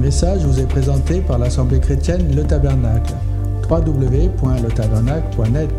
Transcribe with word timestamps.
message 0.00 0.44
vous 0.46 0.58
est 0.58 0.66
présenté 0.66 1.20
par 1.20 1.38
l'Assemblée 1.38 1.78
chrétienne 1.78 2.34
Le 2.34 2.46
Tabernacle. 2.46 3.12
www.letabernacle.net 3.68 5.70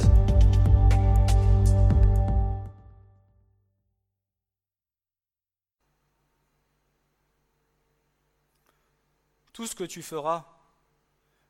Tout 9.54 9.66
ce 9.66 9.74
que 9.74 9.86
tu 9.86 10.04
feras, 10.04 10.46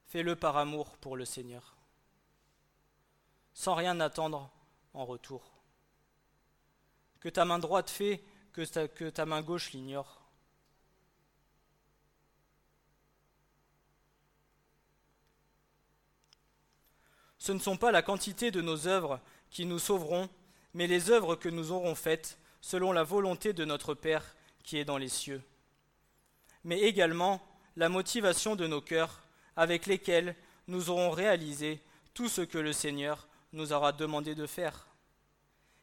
fais-le 0.07 0.37
par 0.37 0.55
amour 0.55 0.95
pour 1.01 1.17
le 1.17 1.25
Seigneur, 1.25 1.75
sans 3.53 3.75
rien 3.75 3.99
attendre 3.99 4.49
en 4.93 5.03
retour. 5.03 5.41
Que 7.19 7.27
ta 7.27 7.43
main 7.43 7.59
droite 7.59 7.89
fait, 7.89 8.23
que 8.53 8.61
ta, 8.61 8.87
que 8.87 9.09
ta 9.09 9.25
main 9.25 9.41
gauche 9.41 9.73
l'ignore. 9.73 10.20
Ce 17.41 17.51
ne 17.51 17.57
sont 17.57 17.75
pas 17.75 17.91
la 17.91 18.03
quantité 18.03 18.51
de 18.51 18.61
nos 18.61 18.85
œuvres 18.87 19.19
qui 19.49 19.65
nous 19.65 19.79
sauveront, 19.79 20.29
mais 20.75 20.85
les 20.85 21.09
œuvres 21.09 21.33
que 21.33 21.49
nous 21.49 21.71
aurons 21.71 21.95
faites 21.95 22.37
selon 22.61 22.91
la 22.91 23.01
volonté 23.01 23.51
de 23.51 23.65
notre 23.65 23.95
Père 23.95 24.35
qui 24.63 24.77
est 24.77 24.85
dans 24.85 24.99
les 24.99 25.09
cieux. 25.09 25.41
Mais 26.63 26.81
également 26.81 27.41
la 27.77 27.89
motivation 27.89 28.55
de 28.55 28.67
nos 28.67 28.79
cœurs 28.79 29.23
avec 29.55 29.87
lesquels 29.87 30.35
nous 30.67 30.91
aurons 30.91 31.09
réalisé 31.09 31.81
tout 32.13 32.29
ce 32.29 32.41
que 32.41 32.59
le 32.59 32.73
Seigneur 32.73 33.27
nous 33.53 33.73
aura 33.73 33.91
demandé 33.91 34.35
de 34.35 34.45
faire. 34.45 34.85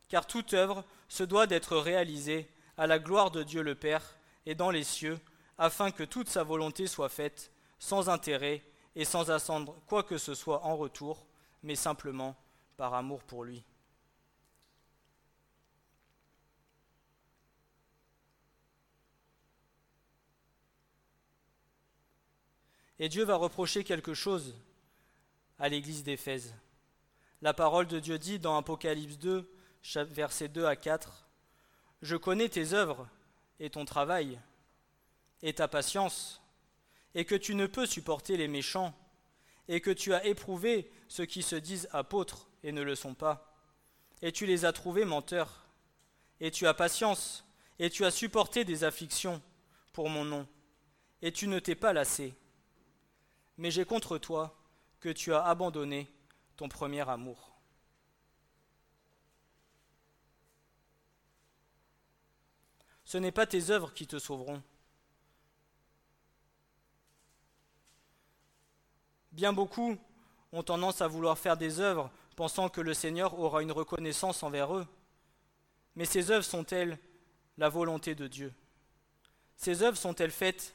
Car 0.09 0.29
toute 0.29 0.55
œuvre 0.55 0.84
se 1.09 1.25
doit 1.25 1.48
d'être 1.48 1.77
réalisée 1.77 2.48
à 2.77 2.87
la 2.87 3.01
gloire 3.01 3.33
de 3.33 3.43
Dieu 3.43 3.62
le 3.62 3.75
Père 3.75 4.15
et 4.47 4.55
dans 4.55 4.70
les 4.70 4.84
cieux, 4.84 5.19
afin 5.59 5.91
que 5.91 6.05
toute 6.05 6.29
sa 6.29 6.45
volonté 6.45 6.87
soit 6.87 7.09
faite 7.09 7.51
sans 7.81 8.09
intérêt 8.09 8.62
et 8.95 9.05
sans 9.05 9.33
attendre 9.33 9.75
quoi 9.89 10.05
que 10.05 10.19
ce 10.19 10.37
soit 10.37 10.65
en 10.65 10.77
retour, 10.77 11.27
mais 11.62 11.77
simplement 11.77 12.37
par 12.77 12.95
amour 12.95 13.23
pour 13.25 13.45
lui. 13.45 13.64
Et 23.00 23.09
Dieu 23.09 23.25
va 23.25 23.37
reprocher 23.37 23.84
quelque 23.84 24.15
chose 24.15 24.56
à 25.59 25.69
l'église 25.69 26.03
d'Éphèse. 26.03 26.55
La 27.42 27.55
parole 27.55 27.87
de 27.87 28.00
Dieu 28.00 28.19
dit 28.19 28.41
dans 28.41 28.56
Apocalypse 28.56 29.19
2, 29.19 29.48
versets 30.11 30.48
2 30.48 30.65
à 30.65 30.75
4, 30.75 31.28
Je 32.03 32.17
connais 32.17 32.48
tes 32.48 32.72
œuvres 32.72 33.09
et 33.61 33.70
ton 33.70 33.84
travail 33.84 34.41
et 35.43 35.53
ta 35.53 35.69
patience, 35.69 36.43
et 37.15 37.25
que 37.25 37.37
tu 37.37 37.55
ne 37.55 37.67
peux 37.67 37.87
supporter 37.87 38.37
les 38.37 38.48
méchants 38.48 38.93
et 39.69 39.80
que 39.80 39.91
tu 39.91 40.14
as 40.14 40.24
éprouvé 40.24 40.91
ceux 41.08 41.27
qui 41.27 41.42
se 41.42 41.56
disent 41.56 41.88
apôtres 41.92 42.48
et 42.62 42.72
ne 42.72 42.83
le 42.83 42.94
sont 42.94 43.14
pas, 43.14 43.55
et 44.22 44.33
tu 44.33 44.47
les 44.47 44.64
as 44.64 44.72
trouvés 44.72 45.05
menteurs, 45.05 45.66
et 46.41 46.50
tu 46.50 46.66
as 46.66 46.75
patience, 46.75 47.44
et 47.78 47.91
tu 47.91 48.05
as 48.05 48.10
supporté 48.10 48.64
des 48.64 48.84
afflictions 48.84 49.42
pour 49.92 50.08
mon 50.08 50.25
nom, 50.25 50.48
et 51.22 51.33
tu 51.33 51.47
ne 51.47 51.58
t'es 51.58 51.75
pas 51.75 51.92
lassé. 51.92 52.34
Mais 53.58 53.70
j'ai 53.70 53.84
contre 53.84 54.19
toi 54.19 54.56
que 55.00 55.08
tu 55.08 55.33
as 55.34 55.44
abandonné 55.44 56.08
ton 56.56 56.69
premier 56.69 57.08
amour. 57.08 57.56
Ce 63.05 63.16
n'est 63.16 63.32
pas 63.32 63.47
tes 63.47 63.70
œuvres 63.70 63.94
qui 63.94 64.06
te 64.06 64.19
sauveront, 64.19 64.62
Bien 69.39 69.53
beaucoup 69.53 69.97
ont 70.50 70.64
tendance 70.64 71.00
à 71.00 71.06
vouloir 71.06 71.39
faire 71.39 71.56
des 71.56 71.78
œuvres 71.78 72.11
pensant 72.34 72.69
que 72.69 72.81
le 72.81 72.93
Seigneur 72.93 73.38
aura 73.38 73.62
une 73.62 73.71
reconnaissance 73.71 74.43
envers 74.43 74.75
eux. 74.75 74.84
Mais 75.94 76.06
ces 76.06 76.32
œuvres 76.32 76.44
sont-elles 76.44 76.99
la 77.56 77.69
volonté 77.69 78.16
de 78.16 78.26
Dieu? 78.26 78.53
Ces 79.56 79.84
œuvres 79.84 79.97
sont-elles 79.97 80.32
faites 80.32 80.75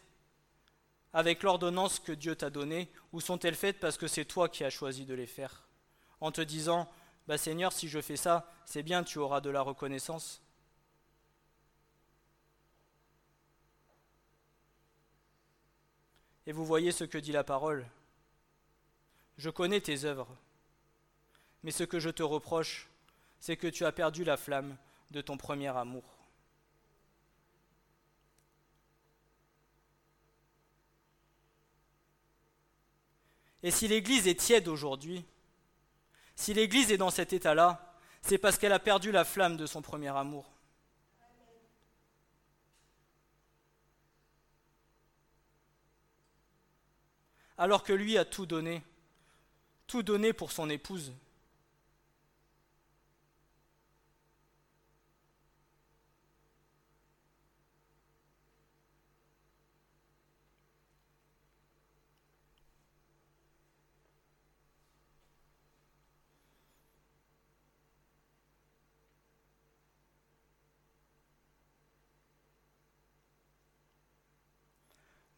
avec 1.12 1.44
l'ordonnance 1.44 2.00
que 2.00 2.13
Dieu 2.13 2.38
t'a 2.38 2.50
donnée 2.50 2.90
ou 3.12 3.19
sont-elles 3.19 3.53
faites 3.53 3.81
parce 3.81 3.97
que 3.97 4.07
c'est 4.07 4.24
toi 4.24 4.47
qui 4.47 4.63
as 4.63 4.69
choisi 4.69 5.06
de 5.06 5.13
les 5.13 5.28
faire? 5.28 5.68
En 6.22 6.31
te 6.31 6.40
disant, 6.40 6.90
bah 7.28 7.38
Seigneur, 7.38 7.74
si 7.74 7.90
je 7.90 8.00
fais 8.00 8.16
ça, 8.16 8.50
c'est 8.63 8.81
bien, 8.81 9.03
tu 9.03 9.19
auras 9.19 9.41
de 9.41 9.50
la 9.50 9.59
reconnaissance. 9.59 10.41
Et 16.47 16.53
vous 16.53 16.66
voyez 16.66 16.94
ce 16.94 17.03
que 17.03 17.18
dit 17.18 17.34
la 17.34 17.44
parole. 17.44 17.85
Je 19.38 19.49
connais 19.49 19.81
tes 19.81 20.05
œuvres, 20.05 20.27
mais 21.63 21.71
ce 21.71 21.83
que 21.83 21.99
je 21.99 22.09
te 22.09 22.23
reproche, 22.23 22.88
c'est 23.39 23.57
que 23.57 23.67
tu 23.67 23.85
as 23.85 23.91
perdu 23.91 24.23
la 24.23 24.38
flamme 24.38 24.77
de 25.11 25.21
ton 25.21 25.38
premier 25.38 25.67
amour. 25.67 26.03
Et 33.63 33.71
si 33.71 33.88
l'Église 33.88 34.27
est 34.27 34.39
tiède 34.39 34.67
aujourd'hui, 34.67 35.25
si 36.35 36.53
l'Église 36.53 36.91
est 36.91 36.97
dans 36.97 37.09
cet 37.09 37.31
état-là, 37.31 37.95
c'est 38.21 38.38
parce 38.38 38.57
qu'elle 38.57 38.73
a 38.73 38.79
perdu 38.79 39.11
la 39.11 39.23
flamme 39.23 39.57
de 39.57 39.65
son 39.65 39.81
premier 39.81 40.09
amour. 40.09 40.50
Alors 47.57 47.83
que 47.83 47.94
lui 47.94 48.17
a 48.17 48.25
tout 48.25 48.45
donné 48.45 48.83
tout 49.88 50.03
donné 50.03 50.33
pour 50.33 50.51
son 50.51 50.69
épouse. 50.69 51.13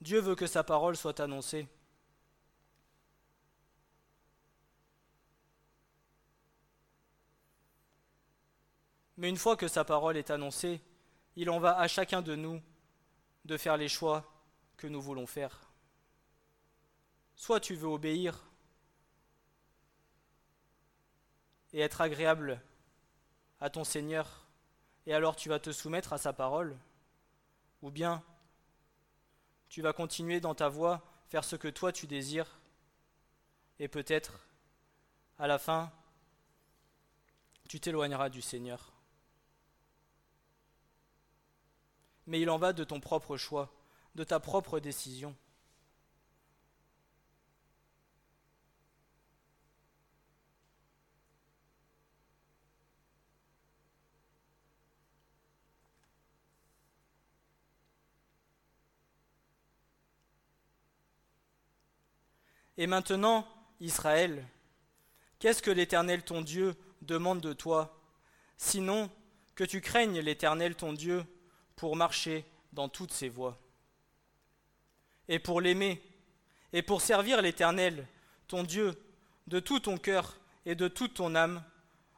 Dieu 0.05 0.19
veut 0.19 0.35
que 0.35 0.45
sa 0.45 0.63
parole 0.63 0.95
soit 0.95 1.19
annoncée. 1.19 1.67
Mais 9.25 9.29
une 9.29 9.37
fois 9.37 9.57
que 9.57 9.67
sa 9.67 9.83
parole 9.83 10.17
est 10.17 10.29
annoncée, 10.29 10.79
il 11.35 11.49
en 11.49 11.57
va 11.57 11.79
à 11.79 11.87
chacun 11.87 12.21
de 12.21 12.35
nous 12.35 12.61
de 13.45 13.57
faire 13.57 13.75
les 13.75 13.89
choix 13.89 14.23
que 14.77 14.85
nous 14.85 15.01
voulons 15.01 15.25
faire. 15.25 15.61
Soit 17.35 17.59
tu 17.59 17.73
veux 17.73 17.87
obéir 17.87 18.45
et 21.73 21.79
être 21.79 22.01
agréable 22.01 22.61
à 23.59 23.71
ton 23.71 23.83
Seigneur, 23.83 24.45
et 25.07 25.13
alors 25.15 25.35
tu 25.35 25.49
vas 25.49 25.57
te 25.57 25.71
soumettre 25.71 26.13
à 26.13 26.19
sa 26.19 26.31
parole, 26.31 26.77
ou 27.81 27.89
bien 27.89 28.23
tu 29.69 29.81
vas 29.81 29.91
continuer 29.91 30.39
dans 30.39 30.53
ta 30.53 30.69
voie, 30.69 31.03
faire 31.29 31.43
ce 31.43 31.55
que 31.55 31.67
toi 31.67 31.91
tu 31.91 32.05
désires, 32.05 32.59
et 33.79 33.87
peut-être, 33.87 34.47
à 35.39 35.47
la 35.47 35.57
fin, 35.57 35.91
tu 37.67 37.79
t'éloigneras 37.79 38.29
du 38.29 38.43
Seigneur. 38.43 38.94
Mais 42.27 42.41
il 42.41 42.49
en 42.49 42.57
va 42.57 42.73
de 42.73 42.83
ton 42.83 42.99
propre 42.99 43.37
choix, 43.37 43.73
de 44.15 44.23
ta 44.23 44.39
propre 44.39 44.79
décision. 44.79 45.35
Et 62.77 62.87
maintenant, 62.87 63.47
Israël, 63.79 64.45
qu'est-ce 65.39 65.61
que 65.61 65.71
l'Éternel 65.71 66.23
ton 66.23 66.41
Dieu 66.41 66.75
demande 67.01 67.39
de 67.39 67.53
toi, 67.53 68.01
sinon 68.57 69.09
que 69.55 69.63
tu 69.63 69.79
craignes 69.79 70.19
l'Éternel 70.19 70.75
ton 70.75 70.91
Dieu 70.91 71.23
pour 71.75 71.95
marcher 71.95 72.45
dans 72.73 72.89
toutes 72.89 73.11
ses 73.11 73.29
voies. 73.29 73.57
Et 75.27 75.39
pour 75.39 75.61
l'aimer, 75.61 76.01
et 76.73 76.81
pour 76.81 77.01
servir 77.01 77.41
l'Éternel, 77.41 78.07
ton 78.47 78.63
Dieu, 78.63 78.93
de 79.47 79.59
tout 79.59 79.79
ton 79.79 79.97
cœur 79.97 80.37
et 80.65 80.75
de 80.75 80.87
toute 80.87 81.15
ton 81.15 81.35
âme, 81.35 81.63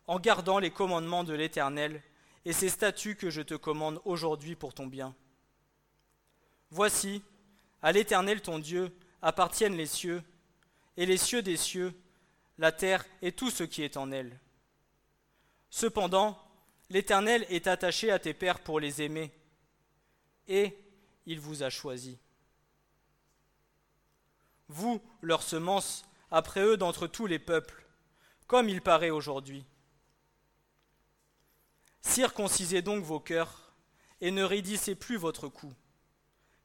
en 0.07 0.19
gardant 0.19 0.59
les 0.59 0.71
commandements 0.71 1.23
de 1.23 1.33
l'Éternel 1.33 2.01
et 2.45 2.53
ses 2.53 2.69
statuts 2.69 3.15
que 3.15 3.29
je 3.29 3.41
te 3.41 3.53
commande 3.53 4.01
aujourd'hui 4.05 4.55
pour 4.55 4.73
ton 4.73 4.87
bien. 4.87 5.13
Voici, 6.71 7.21
À 7.81 7.91
l'Éternel 7.91 8.41
ton 8.41 8.59
Dieu 8.59 8.95
appartiennent 9.21 9.77
les 9.77 9.85
cieux, 9.85 10.23
et 10.95 11.05
les 11.05 11.17
cieux 11.17 11.41
des 11.41 11.57
cieux, 11.57 11.93
la 12.57 12.71
terre 12.71 13.05
et 13.21 13.31
tout 13.31 13.51
ce 13.51 13.63
qui 13.63 13.83
est 13.83 13.97
en 13.97 14.11
elle. 14.11 14.39
Cependant, 15.69 16.41
l'Éternel 16.89 17.45
est 17.49 17.67
attaché 17.67 18.11
à 18.11 18.19
tes 18.19 18.33
pères 18.33 18.59
pour 18.59 18.79
les 18.79 19.01
aimer, 19.01 19.31
et 20.47 20.77
il 21.25 21.39
vous 21.39 21.63
a 21.63 21.69
choisis. 21.69 22.17
Vous, 24.69 25.01
leur 25.21 25.41
semence, 25.41 26.05
après 26.31 26.61
eux 26.61 26.77
d'entre 26.77 27.07
tous 27.07 27.25
les 27.25 27.39
peuples, 27.39 27.85
comme 28.47 28.69
il 28.69 28.81
paraît 28.81 29.09
aujourd'hui. 29.09 29.65
Circoncisez 32.01 32.81
donc 32.81 33.03
vos 33.03 33.19
cœurs, 33.19 33.73
et 34.21 34.31
ne 34.31 34.43
raidissez 34.43 34.95
plus 34.95 35.17
votre 35.17 35.47
cou, 35.47 35.73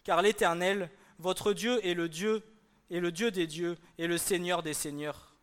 car 0.05 0.23
l'Éternel, 0.23 0.90
votre 1.19 1.52
Dieu, 1.52 1.84
est 1.87 1.94
le 1.94 2.08
Dieu, 2.08 2.43
est 2.90 3.00
le 3.00 3.12
Dieu 3.12 3.31
des 3.31 3.46
dieux, 3.46 3.76
et 3.99 4.06
le 4.06 4.19
Seigneur 4.19 4.62
des 4.62 4.75
seigneurs, 4.75 5.34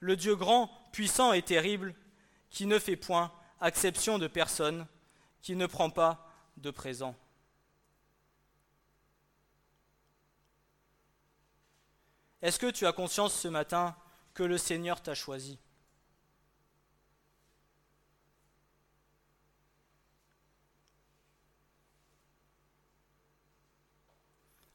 le 0.00 0.16
Dieu 0.16 0.36
grand, 0.36 0.70
puissant 0.92 1.32
et 1.32 1.42
terrible, 1.42 1.94
qui 2.50 2.66
ne 2.66 2.78
fait 2.78 2.96
point 2.96 3.32
acception 3.60 4.18
de 4.18 4.26
personne, 4.26 4.86
qui 5.42 5.56
ne 5.56 5.66
prend 5.66 5.90
pas 5.90 6.30
de 6.56 6.70
présent. 6.70 7.14
Est-ce 12.42 12.58
que 12.58 12.70
tu 12.70 12.86
as 12.86 12.92
conscience 12.92 13.34
ce 13.34 13.48
matin 13.48 13.96
que 14.34 14.42
le 14.42 14.58
Seigneur 14.58 15.02
t'a 15.02 15.14
choisi? 15.14 15.58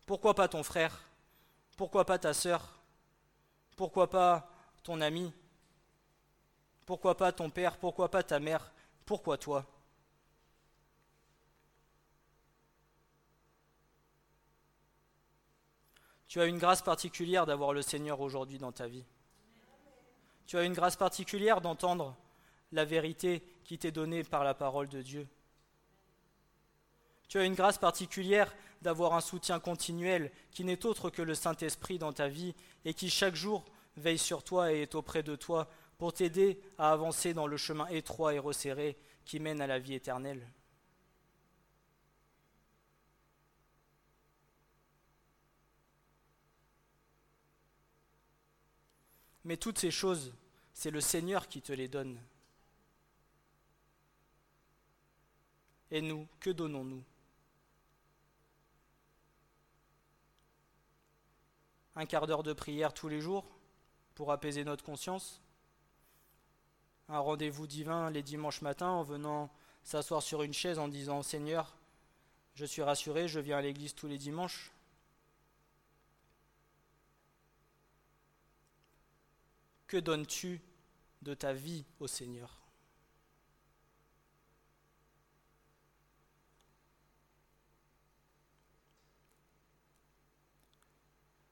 Pourquoi 0.06 0.34
pas 0.34 0.50
ton 0.50 0.63
frère? 0.63 1.00
Pourquoi 1.78 2.06
pas 2.06 2.19
ta 2.19 2.34
sœur? 2.34 2.80
Pourquoi 3.78 4.10
pas 4.10 4.52
ton 4.84 5.00
ami? 5.00 5.31
Pourquoi 6.86 7.16
pas 7.16 7.31
ton 7.31 7.50
père? 7.50 7.78
Pourquoi 7.78 8.12
pas 8.12 8.22
ta 8.22 8.40
mère? 8.40 8.74
Pourquoi 9.06 9.38
toi? 9.38 9.66
Tu 16.31 16.39
as 16.39 16.45
une 16.45 16.60
grâce 16.60 16.81
particulière 16.81 17.45
d'avoir 17.45 17.74
le 17.74 17.81
Seigneur 17.81 18.22
aujourd'hui 18.22 18.57
dans 18.57 18.72
ta 18.72 18.88
vie. 18.88 19.04
Tu 20.45 20.57
as 20.57 20.63
une 20.63 20.72
grâce 20.72 20.95
particulière 20.95 21.60
d'entendre 21.60 22.16
la 22.72 22.86
vérité 22.86 23.44
qui 23.66 23.78
t'est 23.78 23.92
donnée 23.92 24.24
par 24.24 24.45
la 24.45 24.54
parole 24.54 24.88
de 24.88 25.01
Dieu. 25.01 25.28
Tu 27.28 27.38
as 27.38 27.44
une 27.44 27.54
grâce 27.54 27.78
particulière 27.78 28.56
d'avoir 28.81 29.13
un 29.13 29.19
soutien 29.19 29.60
continuel 29.60 30.31
qui 30.51 30.63
n'est 30.63 30.86
autre 30.86 31.10
que 31.10 31.22
le 31.22 31.36
Saint-Esprit 31.36 32.00
dans 32.00 32.13
ta 32.13 32.30
vie 32.30 32.56
et 32.86 32.94
qui 32.94 33.10
chaque 33.10 33.36
jour 33.36 33.66
veille 33.98 34.18
sur 34.18 34.42
toi 34.42 34.72
et 34.72 34.83
est 34.83 34.95
auprès 34.95 35.24
de 35.24 35.36
toi 35.36 35.68
pour 35.98 36.13
t'aider 36.13 36.62
à 36.78 36.94
avancer 36.94 37.33
dans 37.33 37.45
le 37.45 37.57
chemin 37.57 37.88
étroit 37.88 38.33
et 38.33 38.39
resserré 38.39 38.98
qui 39.25 39.42
mène 39.42 39.60
à 39.60 39.68
la 39.68 39.80
vie 39.80 39.95
éternelle. 39.95 40.48
Mais 49.44 49.58
toutes 49.58 49.80
ces 49.80 49.92
choses, 49.92 50.34
c'est 50.74 50.92
le 50.92 51.02
Seigneur 51.02 51.48
qui 51.48 51.62
te 51.62 51.74
les 51.74 51.88
donne. 51.88 52.20
Et 55.90 56.02
nous, 56.02 56.28
que 56.40 56.50
donnons-nous? 56.50 57.04
Un 61.96 62.06
quart 62.06 62.28
d'heure 62.28 62.44
de 62.44 62.54
prière 62.54 62.94
tous 62.94 63.10
les 63.10 63.20
jours 63.20 63.46
pour 64.16 64.32
apaiser 64.32 64.64
notre 64.64 64.84
conscience, 64.84 65.42
un 67.10 67.20
rendez-vous 67.20 67.68
divin 67.68 68.10
les 68.10 68.24
dimanches 68.24 68.62
matins 68.62 68.90
en 68.90 69.04
venant 69.04 69.50
s'asseoir 69.84 70.22
sur 70.22 70.44
une 70.44 70.54
chaise 70.54 70.80
en 70.80 70.88
disant 70.88 71.22
Seigneur, 71.24 71.76
je 72.56 72.66
suis 72.66 72.82
rassuré, 72.82 73.28
je 73.28 73.40
viens 73.40 73.58
à 73.58 73.62
l'église 73.62 73.94
tous 73.94 74.08
les 74.08 74.18
dimanches. 74.18 74.72
Que 79.92 79.98
donnes-tu 79.98 80.62
de 81.22 81.34
ta 81.34 81.52
vie 81.52 81.84
au 82.00 82.08
Seigneur? 82.08 82.62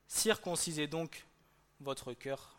Circoncisez 0.08 0.88
donc 0.88 1.26
votre 1.82 2.14
cœur. 2.14 2.59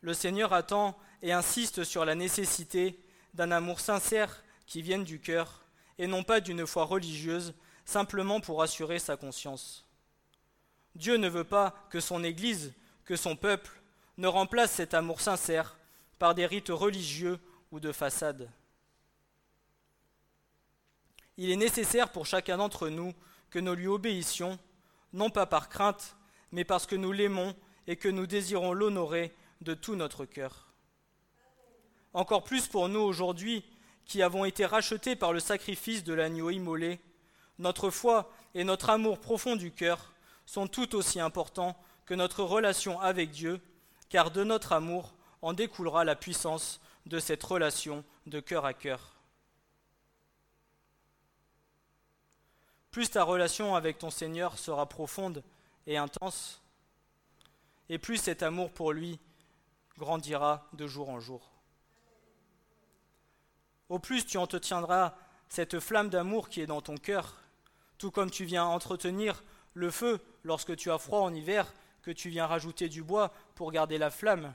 Le 0.00 0.14
Seigneur 0.14 0.52
attend 0.52 0.98
et 1.22 1.32
insiste 1.32 1.84
sur 1.84 2.04
la 2.04 2.14
nécessité 2.14 2.98
d'un 3.34 3.50
amour 3.50 3.80
sincère 3.80 4.42
qui 4.66 4.82
vienne 4.82 5.04
du 5.04 5.20
cœur 5.20 5.64
et 5.98 6.06
non 6.06 6.22
pas 6.22 6.40
d'une 6.40 6.66
foi 6.66 6.84
religieuse 6.84 7.54
simplement 7.84 8.40
pour 8.40 8.62
assurer 8.62 8.98
sa 8.98 9.16
conscience. 9.16 9.86
Dieu 10.94 11.16
ne 11.16 11.28
veut 11.28 11.44
pas 11.44 11.74
que 11.90 12.00
son 12.00 12.24
Église, 12.24 12.72
que 13.04 13.16
son 13.16 13.36
peuple 13.36 13.70
ne 14.16 14.26
remplace 14.26 14.72
cet 14.72 14.94
amour 14.94 15.20
sincère 15.20 15.76
par 16.18 16.34
des 16.34 16.46
rites 16.46 16.68
religieux 16.68 17.38
ou 17.70 17.80
de 17.80 17.92
façade. 17.92 18.50
Il 21.36 21.50
est 21.50 21.56
nécessaire 21.56 22.10
pour 22.10 22.26
chacun 22.26 22.58
d'entre 22.58 22.88
nous 22.88 23.14
que 23.50 23.58
nous 23.58 23.74
lui 23.74 23.86
obéissions, 23.86 24.58
non 25.12 25.30
pas 25.30 25.46
par 25.46 25.68
crainte, 25.68 26.16
mais 26.52 26.64
parce 26.64 26.86
que 26.86 26.96
nous 26.96 27.12
l'aimons 27.12 27.54
et 27.86 27.96
que 27.96 28.08
nous 28.08 28.26
désirons 28.26 28.72
l'honorer 28.72 29.34
de 29.60 29.74
tout 29.74 29.96
notre 29.96 30.24
cœur. 30.24 30.68
Encore 32.12 32.44
plus 32.44 32.66
pour 32.66 32.88
nous 32.88 33.00
aujourd'hui, 33.00 33.64
qui 34.04 34.22
avons 34.22 34.44
été 34.44 34.66
rachetés 34.66 35.14
par 35.14 35.32
le 35.32 35.40
sacrifice 35.40 36.02
de 36.02 36.12
l'agneau 36.12 36.50
immolé, 36.50 36.98
notre 37.58 37.90
foi 37.90 38.32
et 38.54 38.64
notre 38.64 38.90
amour 38.90 39.20
profond 39.20 39.54
du 39.54 39.70
cœur 39.70 40.12
sont 40.46 40.66
tout 40.66 40.96
aussi 40.96 41.20
importants 41.20 41.76
que 42.06 42.14
notre 42.14 42.42
relation 42.42 42.98
avec 43.00 43.30
Dieu 43.30 43.60
car 44.08 44.30
de 44.30 44.42
notre 44.42 44.72
amour 44.72 45.14
en 45.42 45.52
découlera 45.52 46.04
la 46.04 46.16
puissance 46.16 46.80
de 47.06 47.18
cette 47.18 47.42
relation 47.42 48.04
de 48.26 48.40
cœur 48.40 48.64
à 48.66 48.74
cœur. 48.74 49.14
Plus 52.90 53.10
ta 53.10 53.22
relation 53.22 53.76
avec 53.76 53.98
ton 53.98 54.10
Seigneur 54.10 54.58
sera 54.58 54.86
profonde 54.86 55.44
et 55.86 55.96
intense, 55.96 56.60
et 57.88 57.98
plus 57.98 58.16
cet 58.16 58.42
amour 58.42 58.72
pour 58.72 58.92
lui 58.92 59.20
grandira 60.00 60.66
de 60.72 60.86
jour 60.88 61.10
en 61.10 61.20
jour. 61.20 61.52
Au 63.90 63.98
plus 63.98 64.24
tu 64.24 64.38
entretiendras 64.38 65.14
cette 65.48 65.78
flamme 65.78 66.08
d'amour 66.08 66.48
qui 66.48 66.60
est 66.60 66.66
dans 66.66 66.80
ton 66.80 66.96
cœur, 66.96 67.36
tout 67.98 68.10
comme 68.10 68.30
tu 68.30 68.44
viens 68.44 68.64
entretenir 68.64 69.44
le 69.74 69.90
feu 69.90 70.18
lorsque 70.42 70.74
tu 70.74 70.90
as 70.90 70.98
froid 70.98 71.20
en 71.20 71.34
hiver, 71.34 71.72
que 72.02 72.10
tu 72.10 72.30
viens 72.30 72.46
rajouter 72.46 72.88
du 72.88 73.02
bois 73.02 73.32
pour 73.54 73.70
garder 73.72 73.98
la 73.98 74.10
flamme. 74.10 74.54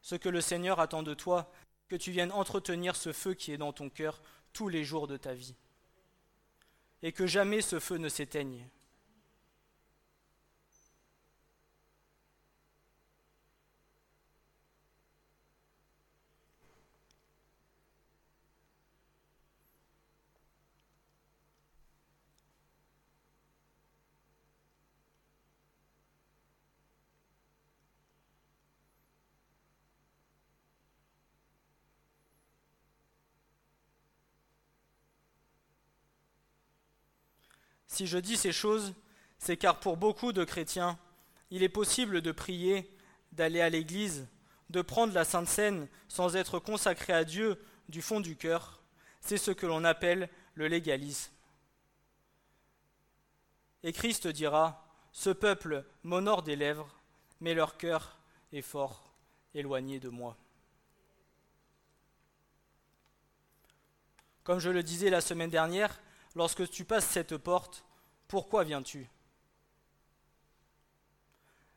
Ce 0.00 0.14
que 0.14 0.28
le 0.28 0.40
Seigneur 0.40 0.78
attend 0.78 1.02
de 1.02 1.14
toi, 1.14 1.50
que 1.88 1.96
tu 1.96 2.12
viennes 2.12 2.32
entretenir 2.32 2.94
ce 2.94 3.12
feu 3.12 3.34
qui 3.34 3.52
est 3.52 3.58
dans 3.58 3.72
ton 3.72 3.90
cœur 3.90 4.22
tous 4.52 4.68
les 4.68 4.84
jours 4.84 5.08
de 5.08 5.16
ta 5.16 5.34
vie. 5.34 5.56
Et 7.02 7.10
que 7.10 7.26
jamais 7.26 7.62
ce 7.62 7.80
feu 7.80 7.96
ne 7.96 8.08
s'éteigne. 8.08 8.68
Si 37.94 38.08
je 38.08 38.18
dis 38.18 38.36
ces 38.36 38.50
choses, 38.50 38.92
c'est 39.38 39.56
car 39.56 39.78
pour 39.78 39.96
beaucoup 39.96 40.32
de 40.32 40.42
chrétiens, 40.42 40.98
il 41.52 41.62
est 41.62 41.68
possible 41.68 42.22
de 42.22 42.32
prier, 42.32 42.92
d'aller 43.30 43.60
à 43.60 43.68
l'église, 43.68 44.26
de 44.68 44.82
prendre 44.82 45.14
la 45.14 45.24
Sainte 45.24 45.46
Seine 45.46 45.86
sans 46.08 46.34
être 46.34 46.58
consacré 46.58 47.12
à 47.12 47.22
Dieu 47.22 47.56
du 47.88 48.02
fond 48.02 48.18
du 48.18 48.34
cœur. 48.34 48.82
C'est 49.20 49.36
ce 49.36 49.52
que 49.52 49.64
l'on 49.64 49.84
appelle 49.84 50.28
le 50.54 50.66
légalisme. 50.66 51.30
Et 53.84 53.92
Christ 53.92 54.26
dira, 54.26 54.84
Ce 55.12 55.30
peuple 55.30 55.84
m'honore 56.02 56.42
des 56.42 56.56
lèvres, 56.56 56.92
mais 57.40 57.54
leur 57.54 57.76
cœur 57.76 58.18
est 58.52 58.60
fort 58.60 59.14
éloigné 59.54 60.00
de 60.00 60.08
moi. 60.08 60.36
Comme 64.42 64.58
je 64.58 64.70
le 64.70 64.82
disais 64.82 65.10
la 65.10 65.20
semaine 65.20 65.50
dernière, 65.50 66.00
lorsque 66.34 66.68
tu 66.70 66.84
passes 66.84 67.06
cette 67.06 67.36
porte, 67.36 67.84
pourquoi 68.28 68.64
viens-tu? 68.64 69.08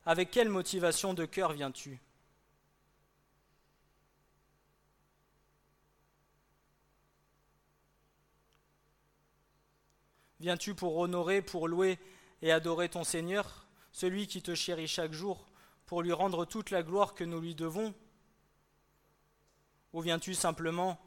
Avec 0.06 0.32
quelle 0.32 0.50
motivation 0.50 1.14
de 1.14 1.26
cœur 1.26 1.54
viens-tu? 1.54 2.00
Viens-tu 10.40 10.76
pour 10.76 10.98
honorer, 10.98 11.42
pour 11.42 11.68
louer 11.68 12.00
et 12.42 12.52
adorer 12.52 12.90
ton 12.90 13.04
Seigneur, 13.04 13.68
celui 13.92 14.28
qui 14.28 14.42
te 14.42 14.54
chérit 14.54 14.88
chaque 14.88 15.12
jour, 15.12 15.48
pour 15.88 16.04
lui 16.04 16.14
rendre 16.14 16.46
toute 16.46 16.70
la 16.70 16.84
gloire 16.84 17.16
que 17.16 17.24
nous 17.24 17.42
lui 17.42 17.56
devons? 17.56 17.94
Ou 19.94 20.02
viens-tu 20.02 20.36
simplement 20.36 21.02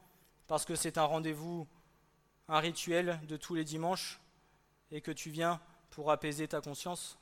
parce 0.48 0.64
que 0.64 0.74
c'est 0.74 0.98
un 0.98 1.04
rendez-vous, 1.04 1.68
un 2.50 2.58
rituel 2.58 3.20
de 3.28 3.36
tous 3.36 3.54
les 3.54 3.64
dimanches, 3.64 4.20
et 4.90 5.00
que 5.00 5.12
tu 5.12 5.30
viens 5.30 5.60
pour 5.90 6.10
apaiser 6.10 6.48
ta 6.48 6.60
conscience 6.60 7.16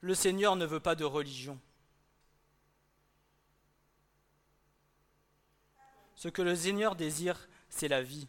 Le 0.00 0.14
Seigneur 0.14 0.54
ne 0.54 0.64
veut 0.64 0.80
pas 0.80 0.94
de 0.94 1.04
religion. 1.04 1.58
Ce 6.14 6.28
que 6.28 6.42
le 6.42 6.54
Seigneur 6.54 6.94
désire, 6.94 7.48
c'est 7.68 7.88
la 7.88 8.02
vie. 8.02 8.28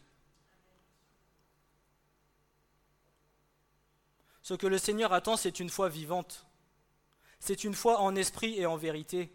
Ce 4.42 4.54
que 4.54 4.66
le 4.66 4.78
Seigneur 4.78 5.12
attend, 5.12 5.36
c'est 5.36 5.60
une 5.60 5.70
foi 5.70 5.88
vivante. 5.88 6.46
C'est 7.38 7.62
une 7.62 7.74
foi 7.74 8.00
en 8.00 8.16
esprit 8.16 8.58
et 8.58 8.66
en 8.66 8.76
vérité. 8.76 9.32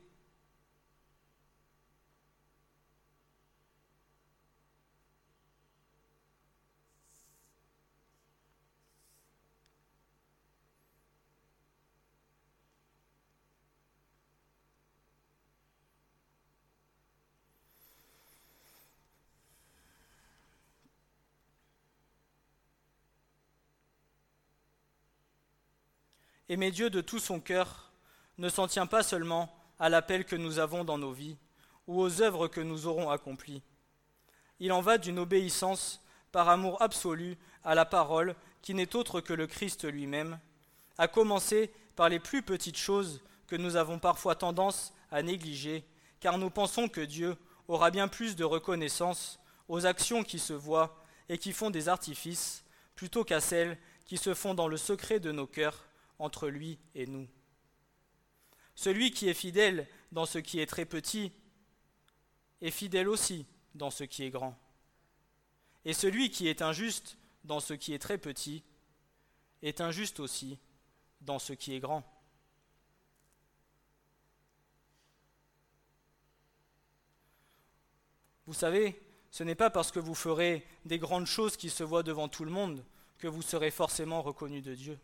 Aimer 26.48 26.70
Dieu 26.70 26.92
de 26.92 27.02
tout 27.02 27.18
son 27.18 27.40
cœur 27.40 27.92
ne 28.38 28.50
s'en 28.50 28.68
tient 28.68 28.86
pas 28.86 29.02
seulement 29.02 29.52
à 29.80 29.90
l'appel 29.90 30.26
que 30.26 30.36
nous 30.36 30.60
avons 30.60 30.84
dans 30.84 31.00
nos 31.00 31.12
vies 31.12 31.38
ou 31.88 32.00
aux 32.00 32.22
œuvres 32.22 32.48
que 32.48 32.62
nous 32.62 32.86
aurons 32.86 33.10
accomplies. 33.10 33.64
Il 34.60 34.72
en 34.72 34.82
va 34.82 35.00
d'une 35.00 35.18
obéissance 35.18 36.04
par 36.32 36.50
amour 36.50 36.80
absolu 36.84 37.36
à 37.64 37.74
la 37.74 37.84
parole 37.84 38.36
qui 38.62 38.76
n'est 38.76 38.96
autre 38.96 39.22
que 39.22 39.34
le 39.34 39.48
Christ 39.48 39.86
lui-même, 39.86 40.40
à 41.00 41.08
commencer 41.08 41.72
par 41.96 42.10
les 42.10 42.20
plus 42.20 42.44
petites 42.44 42.78
choses 42.78 43.22
que 43.48 43.56
nous 43.56 43.76
avons 43.76 43.98
parfois 43.98 44.36
tendance 44.36 44.94
à 45.12 45.24
négliger, 45.24 45.84
car 46.20 46.38
nous 46.38 46.52
pensons 46.52 46.88
que 46.90 47.02
Dieu 47.02 47.38
aura 47.68 47.90
bien 47.90 48.08
plus 48.08 48.36
de 48.36 48.44
reconnaissance 48.44 49.40
aux 49.68 49.88
actions 49.88 50.24
qui 50.24 50.38
se 50.38 50.54
voient 50.54 50.96
et 51.28 51.40
qui 51.40 51.54
font 51.54 51.72
des 51.72 51.90
artifices, 51.90 52.64
plutôt 52.96 53.24
qu'à 53.24 53.42
celles 53.42 53.80
qui 54.06 54.18
se 54.18 54.36
font 54.36 54.54
dans 54.54 54.68
le 54.68 54.78
secret 54.78 55.20
de 55.20 55.32
nos 55.32 55.48
cœurs 55.48 55.86
entre 56.20 56.48
lui 56.48 56.80
et 56.94 57.08
nous. 57.08 57.28
Celui 58.76 59.12
qui 59.12 59.30
est 59.30 59.34
fidèle 59.34 59.88
dans 60.12 60.26
ce 60.26 60.38
qui 60.38 60.60
est 60.60 60.66
très 60.66 60.86
petit 60.86 61.32
est 62.62 62.72
fidèle 62.72 63.08
aussi 63.08 63.46
dans 63.74 63.90
ce 63.90 64.04
qui 64.04 64.24
est 64.24 64.30
grand. 64.30 64.58
Et 65.86 65.94
celui 65.94 66.30
qui 66.30 66.48
est 66.48 66.62
injuste 66.62 67.18
dans 67.44 67.60
ce 67.60 67.74
qui 67.74 67.94
est 67.94 68.00
très 68.00 68.18
petit 68.18 68.64
est 69.62 69.82
injuste 69.82 70.20
aussi 70.20 70.60
dans 71.22 71.40
ce 71.40 71.54
qui 71.54 71.74
est 71.74 71.80
grand. 71.80 72.04
Vous 78.48 78.54
savez, 78.54 79.02
ce 79.32 79.44
n'est 79.44 79.56
pas 79.56 79.70
parce 79.70 79.92
que 79.92 80.00
vous 80.00 80.16
ferez 80.16 80.66
des 80.86 81.00
grandes 81.00 81.26
choses 81.26 81.58
qui 81.58 81.70
se 81.70 81.84
voient 81.84 82.04
devant 82.04 82.30
tout 82.30 82.46
le 82.46 82.52
monde 82.52 82.84
que 83.18 83.28
vous 83.28 83.42
serez 83.42 83.72
forcément 83.72 84.22
reconnu 84.22 84.62
de 84.62 84.76
Dieu. 84.76 85.00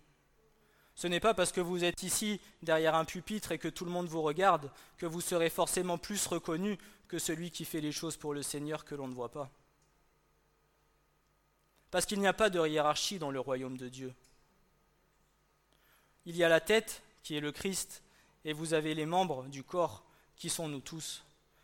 Ce 1.01 1.07
n'est 1.07 1.19
pas 1.19 1.33
parce 1.33 1.51
que 1.51 1.61
vous 1.61 1.83
êtes 1.83 2.03
ici 2.03 2.39
derrière 2.61 2.93
un 2.93 3.05
pupitre 3.05 3.51
et 3.51 3.57
que 3.57 3.67
tout 3.67 3.85
le 3.85 3.91
monde 3.91 4.05
vous 4.05 4.21
regarde 4.21 4.69
que 4.99 5.07
vous 5.07 5.19
serez 5.19 5.49
forcément 5.49 5.97
plus 5.97 6.27
reconnu 6.27 6.77
que 7.07 7.17
celui 7.17 7.49
qui 7.49 7.65
fait 7.65 7.81
les 7.81 7.91
choses 7.91 8.17
pour 8.17 8.35
le 8.35 8.43
Seigneur 8.43 8.85
que 8.85 8.93
l'on 8.93 9.07
ne 9.07 9.15
voit 9.15 9.31
pas. 9.31 9.49
Parce 11.89 12.05
qu'il 12.05 12.19
n'y 12.19 12.27
a 12.27 12.33
pas 12.33 12.51
de 12.51 12.67
hiérarchie 12.67 13.17
dans 13.17 13.31
le 13.31 13.39
royaume 13.39 13.77
de 13.77 13.89
Dieu. 13.89 14.13
Il 16.27 16.37
y 16.37 16.43
a 16.43 16.49
la 16.49 16.59
tête, 16.59 17.01
qui 17.23 17.35
est 17.35 17.41
le 17.41 17.51
Christ, 17.51 18.03
et 18.45 18.53
vous 18.53 18.75
avez 18.75 18.93
les 18.93 19.07
membres 19.07 19.45
du 19.45 19.63
corps, 19.63 20.03
qui 20.35 20.49
sont 20.49 20.67
nous 20.67 20.81
tous. 20.81 21.23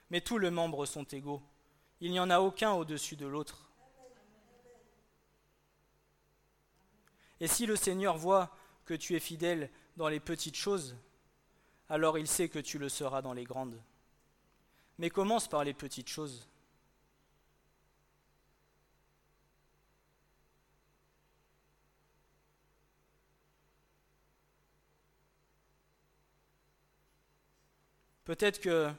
Mais 0.09 0.21
tous 0.21 0.39
les 0.39 0.49
membres 0.49 0.87
sont 0.87 1.03
égaux. 1.03 1.43
Il 2.01 2.09
n'y 2.09 2.19
en 2.19 2.31
a 2.31 2.39
aucun 2.39 2.71
au-dessus 2.71 3.15
de 3.15 3.27
l'autre. 3.27 3.69
Et 7.39 7.45
si 7.45 7.67
le 7.67 7.75
Seigneur 7.75 8.17
voit 8.17 8.51
que 8.87 8.93
tu 8.93 9.15
es 9.15 9.19
fidèle 9.19 9.69
dans 9.97 10.07
les 10.07 10.21
petites 10.21 10.55
choses, 10.55 10.95
alors 11.89 12.17
il 12.17 12.27
sait 12.27 12.47
que 12.47 12.57
tu 12.57 12.79
le 12.79 12.87
seras 12.87 13.21
dans 13.21 13.33
les 13.33 13.43
grandes. 13.43 13.79
Mais 14.97 15.09
commence 15.09 15.47
par 15.47 15.63
les 15.65 15.73
petites 15.73 16.07
choses. 16.07 16.47
Peut-être 28.23 28.59
que... 28.59 28.91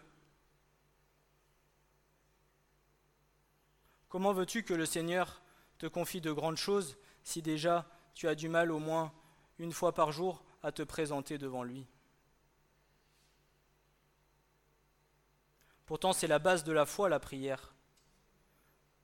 Comment 4.09 4.33
veux-tu 4.33 4.63
que 4.63 4.75
le 4.75 4.87
Seigneur 4.87 5.43
te 5.79 5.87
confie 5.87 6.21
de 6.21 6.33
grandes 6.33 6.57
choses 6.57 6.99
si 7.23 7.43
déjà 7.43 7.87
tu 8.15 8.29
as 8.29 8.35
du 8.35 8.49
mal 8.49 8.71
au 8.71 8.79
moins 8.79 9.13
une 9.59 9.73
fois 9.73 9.93
par 9.93 10.13
jour 10.13 10.45
à 10.63 10.73
te 10.73 10.83
présenter 10.83 11.39
devant 11.39 11.63
lui. 11.63 11.87
Pourtant, 15.87 16.13
c'est 16.13 16.27
la 16.27 16.39
base 16.39 16.65
de 16.65 16.73
la 16.73 16.85
foi, 16.85 17.09
la 17.09 17.19
prière. 17.19 17.75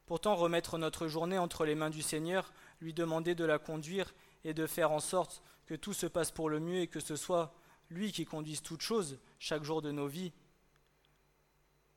Pourtant, 0.07 0.35
remettre 0.35 0.77
notre 0.77 1.09
journée 1.09 1.39
entre 1.39 1.65
les 1.65 1.75
mains 1.75 1.91
du 1.91 2.03
Seigneur, 2.03 2.53
lui 2.81 2.93
demander 2.93 3.35
de 3.35 3.45
la 3.45 3.59
conduire 3.59 4.15
et 4.45 4.53
de 4.53 4.67
faire 4.67 4.91
en 4.91 5.01
sorte 5.01 5.43
que 5.67 5.75
tout 5.75 5.95
se 5.95 6.07
passe 6.07 6.31
pour 6.31 6.51
le 6.51 6.61
mieux 6.61 6.81
et 6.81 6.89
que 6.89 7.01
ce 7.01 7.17
soit 7.17 7.55
lui 7.89 8.13
qui 8.13 8.27
conduise 8.27 8.61
toutes 8.61 8.83
choses 8.83 9.19
chaque 9.39 9.63
jour 9.63 9.81
de 9.81 9.93
nos 9.93 10.07
vies, 10.07 10.33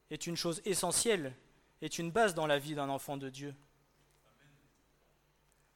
est 0.09 0.25
une 0.25 0.37
chose 0.37 0.61
essentielle, 0.63 1.35
est 1.81 1.99
une 1.99 2.11
base 2.11 2.33
dans 2.33 2.47
la 2.47 2.59
vie 2.59 2.75
d'un 2.75 2.89
enfant 2.89 3.17
de 3.17 3.29
Dieu. 3.29 3.53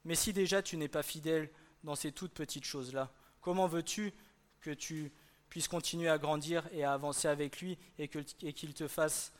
Mais 0.06 0.16
si 0.16 0.32
déjà 0.34 0.62
tu 0.62 0.78
n'es 0.78 0.88
pas 0.88 1.04
fidèle 1.04 1.52
dans 1.84 1.96
ces 1.96 2.12
toutes 2.12 2.34
petites 2.34 2.66
choses-là. 2.66 3.12
Comment 3.42 3.68
veux-tu 3.68 4.14
que 4.62 4.72
tu 4.72 5.12
puisses 5.50 5.68
continuer 5.68 6.10
à 6.10 6.18
grandir 6.18 6.68
et 6.72 6.84
à 6.84 6.94
avancer 6.94 7.28
avec 7.28 7.60
lui 7.62 7.78
et 7.98 8.08
qu'il 8.08 8.74
te 8.74 8.88
fasse 8.88 9.34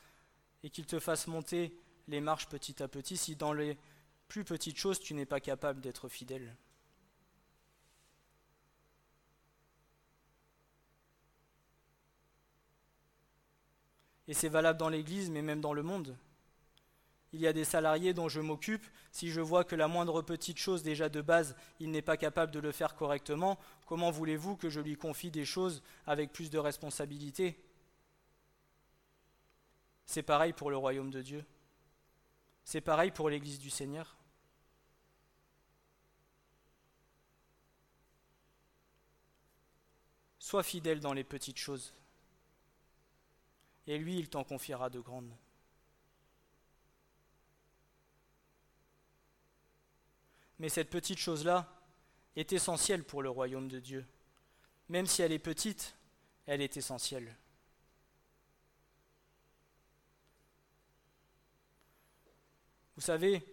et 0.62 0.70
qu'il 0.70 0.86
te 0.86 1.00
fasse 1.00 1.26
monter 1.26 1.76
les 2.08 2.20
marches 2.20 2.48
petit 2.48 2.82
à 2.82 2.88
petit 2.88 3.16
si 3.16 3.36
dans 3.36 3.52
les 3.52 3.78
plus 4.28 4.44
petites 4.44 4.76
choses 4.78 5.00
tu 5.00 5.14
n'es 5.14 5.26
pas 5.26 5.40
capable 5.40 5.80
d'être 5.80 6.08
fidèle? 6.08 6.56
Et 14.28 14.34
c'est 14.34 14.48
valable 14.48 14.78
dans 14.78 14.88
l'Église, 14.88 15.30
mais 15.30 15.42
même 15.42 15.60
dans 15.60 15.72
le 15.72 15.82
monde 15.82 16.16
il 17.32 17.40
y 17.40 17.46
a 17.46 17.52
des 17.52 17.64
salariés 17.64 18.12
dont 18.12 18.28
je 18.28 18.40
m'occupe, 18.40 18.84
si 19.10 19.30
je 19.30 19.40
vois 19.40 19.64
que 19.64 19.74
la 19.74 19.88
moindre 19.88 20.22
petite 20.22 20.58
chose 20.58 20.82
déjà 20.82 21.08
de 21.08 21.20
base, 21.20 21.56
il 21.80 21.90
n'est 21.90 22.02
pas 22.02 22.16
capable 22.16 22.52
de 22.52 22.60
le 22.60 22.72
faire 22.72 22.94
correctement, 22.94 23.58
comment 23.86 24.10
voulez-vous 24.10 24.56
que 24.56 24.68
je 24.68 24.80
lui 24.80 24.96
confie 24.96 25.30
des 25.30 25.44
choses 25.44 25.82
avec 26.06 26.32
plus 26.32 26.50
de 26.50 26.58
responsabilité? 26.58 27.58
C'est 30.04 30.22
pareil 30.22 30.52
pour 30.52 30.70
le 30.70 30.76
royaume 30.76 31.10
de 31.10 31.22
Dieu. 31.22 31.44
C'est 32.64 32.80
pareil 32.80 33.10
pour 33.10 33.30
l'Église 33.30 33.58
du 33.58 33.70
Seigneur. 33.70 34.16
Sois 40.38 40.62
fidèle 40.62 41.00
dans 41.00 41.14
les 41.14 41.24
petites 41.24 41.58
choses, 41.58 41.94
et 43.86 43.98
lui, 43.98 44.18
il 44.18 44.28
t'en 44.28 44.44
confiera 44.44 44.90
de 44.90 45.00
grandes. 45.00 45.32
Mais 50.62 50.68
cette 50.68 50.90
petite 50.90 51.18
chose-là 51.18 51.68
est 52.36 52.52
essentielle 52.52 53.02
pour 53.02 53.20
le 53.20 53.28
royaume 53.28 53.66
de 53.66 53.80
Dieu. 53.80 54.06
Même 54.88 55.06
si 55.08 55.20
elle 55.20 55.32
est 55.32 55.40
petite, 55.40 55.96
elle 56.46 56.60
est 56.60 56.76
essentielle. 56.76 57.34
Vous 62.94 63.02
savez, 63.02 63.44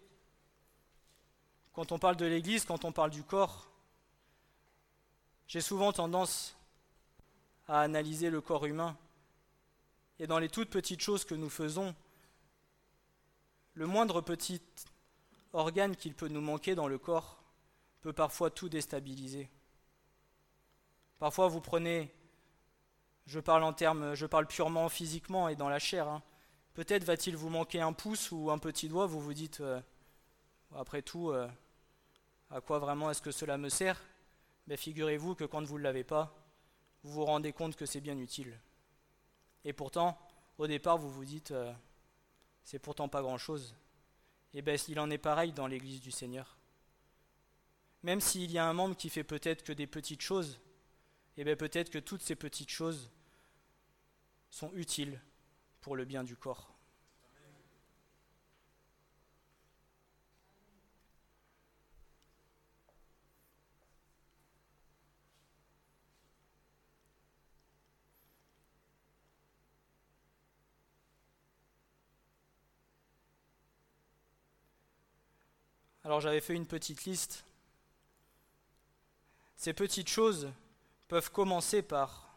quand 1.73 1.91
on 1.91 1.97
parle 1.97 2.15
de 2.15 2.27
l'Église, 2.27 2.63
quand 2.63 2.85
on 2.85 2.91
parle 2.91 3.09
du 3.09 3.23
corps, 3.23 3.71
j'ai 5.47 5.61
souvent 5.61 5.91
tendance 5.91 6.55
à 7.67 7.81
analyser 7.81 8.29
le 8.29 8.39
corps 8.39 8.67
humain. 8.67 8.95
Et 10.19 10.27
dans 10.27 10.37
les 10.37 10.49
toutes 10.49 10.69
petites 10.69 11.01
choses 11.01 11.25
que 11.25 11.33
nous 11.33 11.49
faisons, 11.49 11.95
le 13.73 13.87
moindre 13.87 14.21
petit 14.21 14.61
organe 15.53 15.95
qu'il 15.95 16.13
peut 16.13 16.27
nous 16.27 16.41
manquer 16.41 16.75
dans 16.75 16.87
le 16.87 16.97
corps 16.97 17.41
peut 18.01 18.13
parfois 18.13 18.49
tout 18.49 18.69
déstabiliser. 18.69 19.49
Parfois 21.19 21.47
vous 21.47 21.61
prenez, 21.61 22.13
je 23.25 23.39
parle 23.39 23.63
en 23.63 23.73
termes, 23.73 24.15
je 24.15 24.25
parle 24.25 24.47
purement 24.47 24.87
physiquement 24.89 25.49
et 25.49 25.55
dans 25.55 25.69
la 25.69 25.79
chair. 25.79 26.07
Hein. 26.07 26.23
Peut-être 26.73 27.03
va-t-il 27.03 27.35
vous 27.35 27.49
manquer 27.49 27.81
un 27.81 27.93
pouce 27.93 28.31
ou 28.31 28.51
un 28.51 28.57
petit 28.57 28.87
doigt, 28.87 29.05
vous 29.05 29.19
vous 29.19 29.33
dites, 29.33 29.59
euh, 29.59 29.81
après 30.75 31.01
tout, 31.01 31.29
euh, 31.29 31.47
à 32.51 32.61
quoi 32.61 32.79
vraiment 32.79 33.11
est-ce 33.11 33.21
que 33.21 33.31
cela 33.31 33.57
me 33.57 33.69
sert? 33.69 34.01
Mais 34.67 34.77
figurez-vous 34.77 35.35
que 35.35 35.43
quand 35.43 35.63
vous 35.63 35.77
ne 35.77 35.83
l'avez 35.83 36.03
pas, 36.03 36.33
vous 37.03 37.11
vous 37.11 37.25
rendez 37.25 37.51
compte 37.51 37.75
que 37.75 37.85
c'est 37.85 38.01
bien 38.01 38.17
utile. 38.17 38.57
Et 39.65 39.73
pourtant, 39.73 40.17
au 40.57 40.67
départ, 40.67 40.97
vous 40.97 41.09
vous 41.09 41.25
dites, 41.25 41.51
euh, 41.51 41.73
c'est 42.63 42.79
pourtant 42.79 43.09
pas 43.09 43.21
grand-chose. 43.21 43.75
Et 44.53 44.61
bien, 44.61 44.75
il 44.87 44.99
en 44.99 45.09
est 45.09 45.17
pareil 45.17 45.51
dans 45.51 45.67
l'Église 45.67 46.01
du 46.01 46.11
Seigneur. 46.11 46.57
Même 48.03 48.21
s'il 48.21 48.51
y 48.51 48.57
a 48.57 48.65
un 48.65 48.73
membre 48.73 48.95
qui 48.95 49.09
fait 49.09 49.23
peut-être 49.23 49.63
que 49.63 49.73
des 49.73 49.87
petites 49.87 50.21
choses, 50.21 50.59
et 51.37 51.43
bien 51.43 51.55
peut-être 51.55 51.89
que 51.89 51.99
toutes 51.99 52.21
ces 52.21 52.35
petites 52.35 52.69
choses 52.69 53.11
sont 54.49 54.71
utiles 54.73 55.21
pour 55.81 55.95
le 55.95 56.05
bien 56.05 56.23
du 56.23 56.35
corps. 56.35 56.68
Alors 76.09 76.21
j'avais 76.21 76.41
fait 76.41 76.55
une 76.55 76.65
petite 76.65 77.05
liste. 77.05 77.45
Ces 79.55 79.73
petites 79.73 80.09
choses 80.09 80.51
peuvent 81.07 81.31
commencer 81.31 81.83
par 81.83 82.35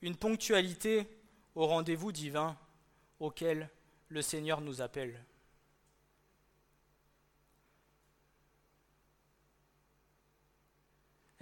une 0.00 0.16
ponctualité 0.16 1.06
au 1.54 1.66
rendez-vous 1.66 2.12
divin 2.12 2.56
auquel 3.20 3.68
le 4.08 4.22
Seigneur 4.22 4.62
nous 4.62 4.80
appelle. 4.80 5.22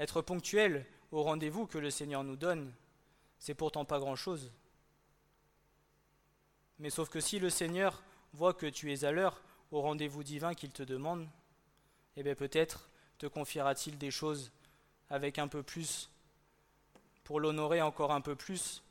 Être 0.01 0.21
ponctuel 0.21 0.85
au 1.13 1.23
rendez-vous 1.23 1.69
que 1.69 1.79
le 1.79 1.91
Seigneur 1.93 2.25
nous 2.25 2.35
donne, 2.35 2.75
c'est 3.39 3.55
pourtant 3.55 3.85
pas 3.85 4.01
grand-chose. 4.01 4.51
Mais 6.81 6.91
sauf 6.91 7.09
que 7.09 7.21
si 7.21 7.39
le 7.39 7.51
Seigneur 7.51 8.03
voit 8.33 8.53
que 8.53 8.67
tu 8.67 8.93
es 8.93 9.05
à 9.05 9.13
l'heure, 9.13 9.41
au 9.75 9.81
rendez-vous 9.81 10.23
divin 10.23 10.55
qu'il 10.55 10.71
te 10.71 10.85
demande, 10.85 11.27
eh 12.17 12.23
bien 12.23 12.37
peut-être 12.37 12.89
te 13.19 13.27
confiera-t-il 13.27 13.99
des 13.99 14.13
choses 14.13 14.53
avec 15.11 15.39
un 15.39 15.49
peu 15.49 15.65
plus, 15.65 16.11
pour 17.25 17.41
l'honorer 17.41 17.83
encore 17.83 18.13
un 18.13 18.21
peu 18.21 18.37
plus, 18.37 18.85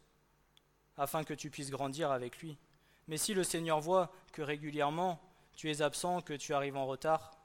afin 0.97 1.23
que 1.23 1.33
tu 1.33 1.49
puisses 1.49 1.71
grandir 1.71 2.11
avec 2.11 2.39
lui. 2.39 2.57
Mais 3.07 3.17
si 3.17 3.33
le 3.33 3.45
Seigneur 3.45 3.79
voit 3.79 4.11
que 4.33 4.41
régulièrement 4.41 5.21
tu 5.55 5.71
es 5.71 5.81
absent, 5.81 6.21
que 6.21 6.33
tu 6.33 6.53
arrives 6.53 6.75
en 6.75 6.85
retard, 6.85 7.37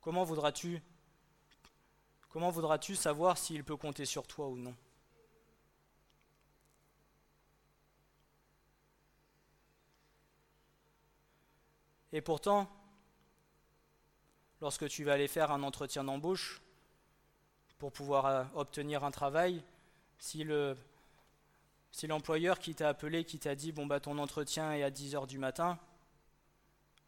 comment 0.00 0.24
voudras-tu 0.24 0.82
comment 2.30 2.50
voudras-tu 2.50 2.96
savoir 2.96 3.36
s'il 3.36 3.62
peut 3.62 3.76
compter 3.76 4.06
sur 4.06 4.26
toi 4.26 4.48
ou 4.48 4.56
non? 4.56 4.74
Et 12.12 12.20
pourtant, 12.20 12.68
lorsque 14.60 14.88
tu 14.88 15.04
vas 15.04 15.14
aller 15.14 15.28
faire 15.28 15.50
un 15.50 15.62
entretien 15.62 16.04
d'embauche 16.04 16.60
pour 17.78 17.92
pouvoir 17.92 18.26
euh, 18.26 18.44
obtenir 18.54 19.02
un 19.04 19.10
travail, 19.10 19.62
si 20.18 20.44
le 20.44 20.76
si 21.90 22.06
l'employeur 22.06 22.58
qui 22.58 22.74
t'a 22.74 22.88
appelé, 22.88 23.24
qui 23.24 23.38
t'a 23.38 23.54
dit 23.54 23.72
bon 23.72 23.86
bah 23.86 24.00
ton 24.00 24.18
entretien 24.18 24.72
est 24.72 24.82
à 24.82 24.90
10h 24.90 25.26
du 25.26 25.38
matin, 25.38 25.78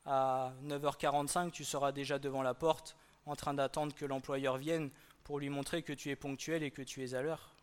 à 0.05 0.53
9h45 0.65 1.51
tu 1.51 1.65
seras 1.65 1.93
déjà 1.93 2.19
devant 2.19 2.43
la 2.43 2.55
porte 2.55 2.97
en 3.27 3.37
train 3.37 3.55
d'attendre 3.55 3.95
que 3.95 4.05
l'employeur 4.05 4.59
vienne 4.59 4.91
pour 5.23 5.39
lui 5.39 5.49
montrer 5.49 5.83
que 5.83 5.93
tu 5.93 6.11
es 6.11 6.17
ponctuel 6.17 6.63
et 6.63 6.71
que 6.71 6.83
tu 6.83 7.03
es 7.03 7.15
à 7.15 7.23
l'heure. 7.23 7.55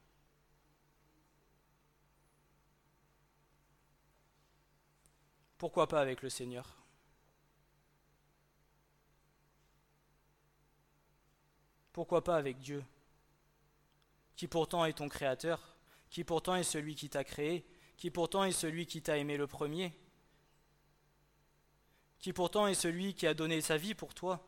Pourquoi 5.60 5.88
pas 5.88 6.02
avec 6.02 6.24
le 6.24 6.30
Seigneur? 6.30 6.81
Pourquoi 11.94 12.24
pas 12.24 12.38
avec 12.38 12.60
Dieu, 12.60 12.84
qui 14.36 14.48
pourtant 14.48 14.86
est 14.86 14.94
ton 14.94 15.10
Créateur, 15.10 15.76
qui 16.10 16.24
pourtant 16.24 16.56
est 16.56 16.64
celui 16.64 16.96
qui 16.96 17.10
t'a 17.10 17.24
créé, 17.24 17.66
qui 17.98 18.10
pourtant 18.10 18.44
est 18.44 18.52
celui 18.52 18.86
qui 18.86 19.02
t'a 19.02 19.18
aimé 19.18 19.38
le 19.38 19.48
premier, 19.48 19.94
qui 22.20 22.34
pourtant 22.34 22.68
est 22.68 22.76
celui 22.76 23.14
qui 23.14 23.28
a 23.28 23.34
donné 23.34 23.62
sa 23.62 23.78
vie 23.78 23.94
pour 23.94 24.14
toi. 24.14 24.46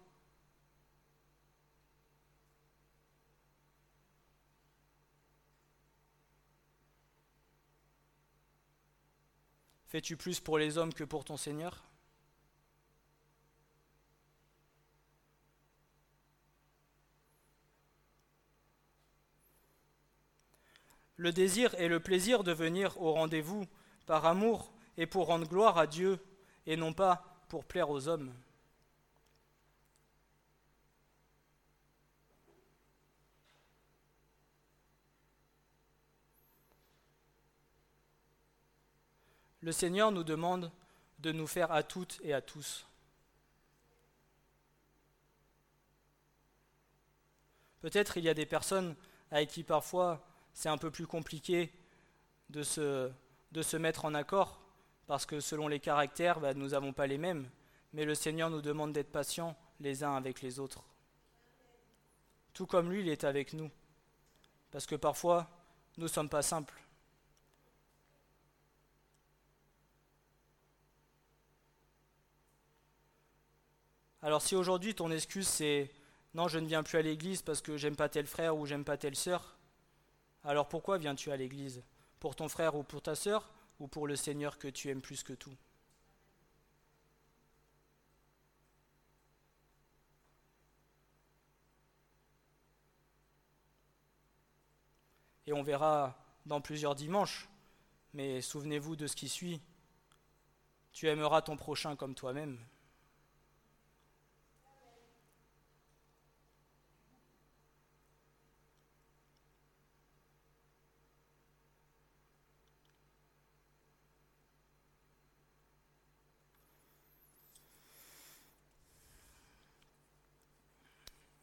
Fais-tu 9.88 10.18
plus 10.18 10.40
pour 10.40 10.58
les 10.58 10.78
hommes 10.80 10.94
que 10.94 11.04
pour 11.04 11.24
ton 11.24 11.38
Seigneur? 11.38 11.84
Le 21.18 21.32
désir 21.32 21.74
et 21.80 21.88
le 21.88 22.00
plaisir 22.00 22.44
de 22.44 22.52
venir 22.52 23.00
au 23.02 23.14
rendez-vous 23.14 23.66
par 24.06 24.26
amour 24.26 24.72
et 24.98 25.06
pour 25.06 25.28
rendre 25.28 25.48
gloire 25.48 25.78
à 25.78 25.88
Dieu 25.88 26.20
et 26.66 26.76
non 26.76 26.94
pas 26.94 27.44
pour 27.50 27.66
plaire 27.66 27.90
aux 27.90 28.08
hommes. 28.08 28.34
Le 39.62 39.72
Seigneur 39.72 40.12
nous 40.12 40.26
demande 40.26 40.72
de 41.20 41.32
nous 41.32 41.48
faire 41.48 41.72
à 41.72 41.84
toutes 41.84 42.20
et 42.22 42.34
à 42.34 42.42
tous. 42.42 42.86
Peut-être 47.80 48.18
il 48.18 48.26
y 48.26 48.30
a 48.30 48.34
des 48.34 48.46
personnes 48.46 48.94
avec 49.32 49.50
qui 49.50 49.64
parfois 49.64 50.22
c'est 50.54 50.70
un 50.70 50.78
peu 50.78 50.92
plus 50.92 51.08
compliqué 51.08 51.72
de 52.50 52.64
se, 52.64 53.12
de 53.52 53.62
se 53.62 53.78
mettre 53.78 54.06
en 54.06 54.14
accord, 54.14 54.62
parce 55.08 55.26
que 55.26 55.40
selon 55.40 55.68
les 55.68 55.80
caractères, 55.80 56.40
bah, 56.40 56.54
nous 56.54 56.70
n'avons 56.70 56.94
pas 56.94 57.08
les 57.08 57.18
mêmes. 57.18 57.50
Mais 57.94 58.06
le 58.06 58.16
Seigneur 58.16 58.50
nous 58.50 58.62
demande 58.62 58.94
d'être 58.94 59.12
patients 59.12 59.56
les 59.80 60.04
uns 60.04 60.16
avec 60.16 60.42
les 60.42 60.60
autres. 60.60 60.84
Tout 62.54 62.66
comme 62.66 62.92
lui, 62.92 63.02
il 63.02 63.10
est 63.10 63.24
avec 63.24 63.54
nous. 63.54 63.70
Parce 64.72 64.86
que 64.86 64.96
parfois, 64.96 65.50
nous 65.98 66.04
ne 66.04 66.10
sommes 66.10 66.30
pas 66.30 66.42
simples. 66.42 66.84
Alors 74.24 74.42
si 74.42 74.56
aujourd'hui 74.56 74.96
ton 74.96 75.12
excuse 75.12 75.48
c'est 75.48 75.92
non, 76.34 76.48
je 76.48 76.58
ne 76.58 76.66
viens 76.66 76.82
plus 76.82 76.98
à 76.98 77.02
l'église 77.02 77.42
parce 77.42 77.62
que 77.62 77.78
j'aime 77.78 77.98
pas 77.98 78.08
tel 78.10 78.26
frère 78.26 78.58
ou 78.58 78.66
j'aime 78.66 78.86
pas 78.86 78.98
telle 78.98 79.18
sœur, 79.18 79.58
alors 80.44 80.68
pourquoi 80.68 80.98
viens-tu 80.98 81.32
à 81.32 81.38
l'église? 81.38 81.84
Pour 82.20 82.36
ton 82.36 82.48
frère 82.50 82.76
ou 82.76 82.84
pour 82.84 83.02
ta 83.02 83.16
sœur 83.16 83.50
ou 83.80 83.88
pour 83.88 84.08
le 84.08 84.16
Seigneur 84.16 84.58
que 84.58 84.68
tu 84.68 84.90
aimes 84.90 85.02
plus 85.02 85.24
que 85.24 85.34
tout? 85.34 85.56
Et 95.46 95.54
on 95.54 95.64
verra 95.64 96.18
dans 96.46 96.62
plusieurs 96.62 96.96
dimanches, 96.96 97.50
mais 98.14 98.42
souvenez-vous 98.42 98.96
de 98.96 99.08
ce 99.08 99.16
qui 99.16 99.28
suit. 99.28 99.62
Tu 100.94 101.08
aimeras 101.08 101.42
ton 101.42 101.58
prochain 101.58 101.96
comme 101.96 102.16
toi-même. 102.16 102.58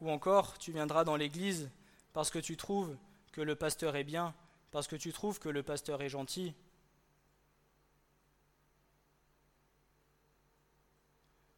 Ou 0.00 0.10
encore, 0.10 0.58
tu 0.58 0.72
viendras 0.72 1.04
dans 1.04 1.16
l'église 1.16 1.70
parce 2.12 2.30
que 2.30 2.38
tu 2.38 2.56
trouves 2.56 2.96
que 3.32 3.40
le 3.40 3.54
pasteur 3.54 3.96
est 3.96 4.04
bien, 4.04 4.34
parce 4.70 4.88
que 4.88 4.96
tu 4.96 5.12
trouves 5.12 5.38
que 5.38 5.48
le 5.48 5.62
pasteur 5.62 6.02
est 6.02 6.08
gentil. 6.08 6.54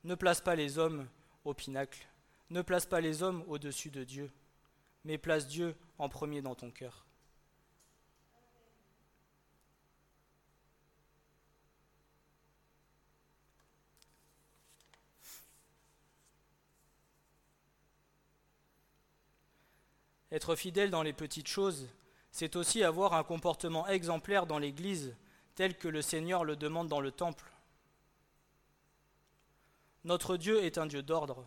Ne 0.05 0.15
place 0.15 0.41
pas 0.41 0.57
les 0.57 0.79
hommes 0.79 1.09
au 1.45 1.55
pinacle, 1.55 2.07
ne 2.51 2.63
place 2.63 2.87
pas 2.87 3.01
les 3.01 3.23
hommes 3.23 3.45
au-dessus 3.47 3.91
de 3.91 4.03
Dieu, 4.03 4.31
mais 5.05 5.17
place 5.17 5.47
Dieu 5.47 5.77
en 5.99 6.09
premier 6.09 6.43
dans 6.43 6.57
ton 6.57 6.71
cœur. 6.71 7.07
Être 20.33 20.57
fidèle 20.57 20.91
dans 20.91 21.03
les 21.03 21.13
petites 21.13 21.47
choses, 21.47 21.89
c'est 22.31 22.57
aussi 22.57 22.83
avoir 22.83 23.13
un 23.13 23.23
comportement 23.23 23.87
exemplaire 23.87 24.47
dans 24.47 24.59
l'Église, 24.59 25.15
tel 25.55 25.77
que 25.77 25.89
le 25.89 26.01
Seigneur 26.01 26.43
le 26.45 26.57
demande 26.57 26.89
dans 26.89 27.03
le 27.03 27.13
temple. 27.13 27.53
Notre 30.05 30.39
Dieu 30.39 30.65
est 30.65 30.79
un 30.79 30.87
Dieu 30.87 31.03
d'ordre. 31.03 31.47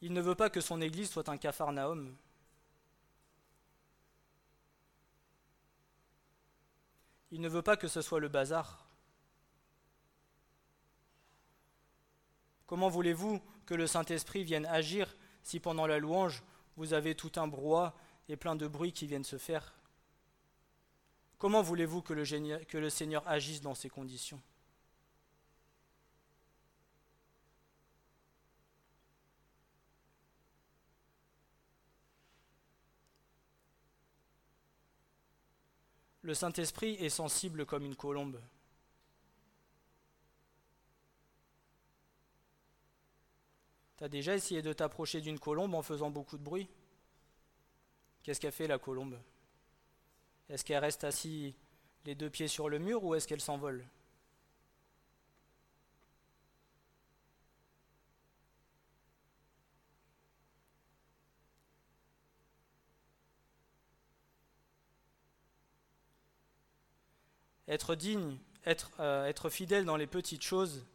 Il 0.00 0.12
ne 0.12 0.20
veut 0.20 0.36
pas 0.36 0.48
que 0.48 0.60
son 0.60 0.80
Église 0.80 1.10
soit 1.10 1.28
un 1.28 1.36
capharnaüm. 1.36 2.16
Il 7.32 7.40
ne 7.40 7.48
veut 7.48 7.62
pas 7.62 7.76
que 7.76 7.88
ce 7.88 8.00
soit 8.00 8.20
le 8.20 8.28
bazar. 8.28 8.86
Comment 12.68 12.88
voulez-vous 12.88 13.42
que 13.66 13.74
le 13.74 13.88
Saint-Esprit 13.88 14.44
vienne 14.44 14.64
agir 14.66 15.14
si 15.42 15.60
pendant 15.60 15.86
la 15.86 15.98
louange, 15.98 16.42
vous 16.76 16.92
avez 16.92 17.14
tout 17.14 17.32
un 17.36 17.48
brouhaha 17.48 17.94
et 18.28 18.36
plein 18.36 18.56
de 18.56 18.66
bruits 18.66 18.92
qui 18.92 19.06
viennent 19.06 19.24
se 19.24 19.38
faire 19.38 19.74
Comment 21.38 21.62
voulez-vous 21.62 22.02
que 22.02 22.12
le, 22.12 22.64
que 22.64 22.78
le 22.78 22.90
Seigneur 22.90 23.26
agisse 23.28 23.60
dans 23.60 23.74
ces 23.74 23.88
conditions? 23.88 24.42
Le 36.22 36.34
Saint-Esprit 36.34 36.94
est 36.96 37.08
sensible 37.08 37.64
comme 37.64 37.86
une 37.86 37.96
colombe. 37.96 38.38
Tu 43.98 44.04
as 44.04 44.08
déjà 44.08 44.34
essayé 44.36 44.62
de 44.62 44.72
t'approcher 44.72 45.20
d'une 45.20 45.40
colombe 45.40 45.74
en 45.74 45.82
faisant 45.82 46.10
beaucoup 46.10 46.38
de 46.38 46.42
bruit? 46.44 46.68
Qu'est-ce 48.22 48.40
qu'a 48.40 48.52
fait 48.52 48.68
la 48.68 48.78
colombe? 48.78 49.18
Est-ce 50.48 50.64
qu'elle 50.64 50.78
reste 50.78 51.02
assise 51.02 51.52
les 52.04 52.14
deux 52.14 52.30
pieds 52.30 52.46
sur 52.46 52.68
le 52.68 52.78
mur 52.78 53.02
ou 53.02 53.16
est-ce 53.16 53.26
qu'elle 53.26 53.40
s'envole? 53.40 53.84
Être 67.66 67.96
digne, 67.96 68.38
être, 68.64 68.92
euh, 69.00 69.26
être 69.26 69.50
fidèle 69.50 69.84
dans 69.84 69.96
les 69.96 70.06
petites 70.06 70.42
choses, 70.42 70.86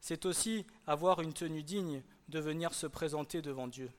c'est 0.00 0.26
aussi 0.26 0.66
avoir 0.86 1.20
une 1.20 1.32
tenue 1.32 1.62
digne 1.62 2.02
de 2.28 2.38
venir 2.38 2.74
se 2.74 2.86
présenter 2.86 3.42
devant 3.42 3.68
Dieu. 3.68 3.90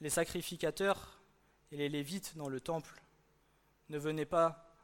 Les 0.00 0.10
sacrificateurs 0.10 1.20
et 1.72 1.76
les 1.76 1.88
lévites 1.88 2.36
dans 2.36 2.48
le 2.48 2.60
temple 2.60 3.02
ne 3.90 3.98
venaient 3.98 4.24
pas 4.24 4.74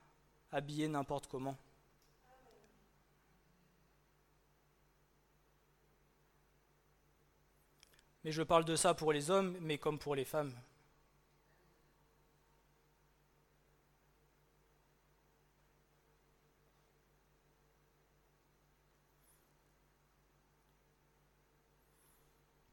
habillés 0.52 0.88
n'importe 0.88 1.26
comment. 1.26 1.56
Mais 8.24 8.32
je 8.32 8.42
parle 8.42 8.64
de 8.64 8.74
ça 8.74 8.92
pour 8.92 9.12
les 9.12 9.30
hommes, 9.30 9.56
mais 9.60 9.78
comme 9.78 10.00
pour 10.00 10.16
les 10.16 10.24
femmes. 10.24 10.52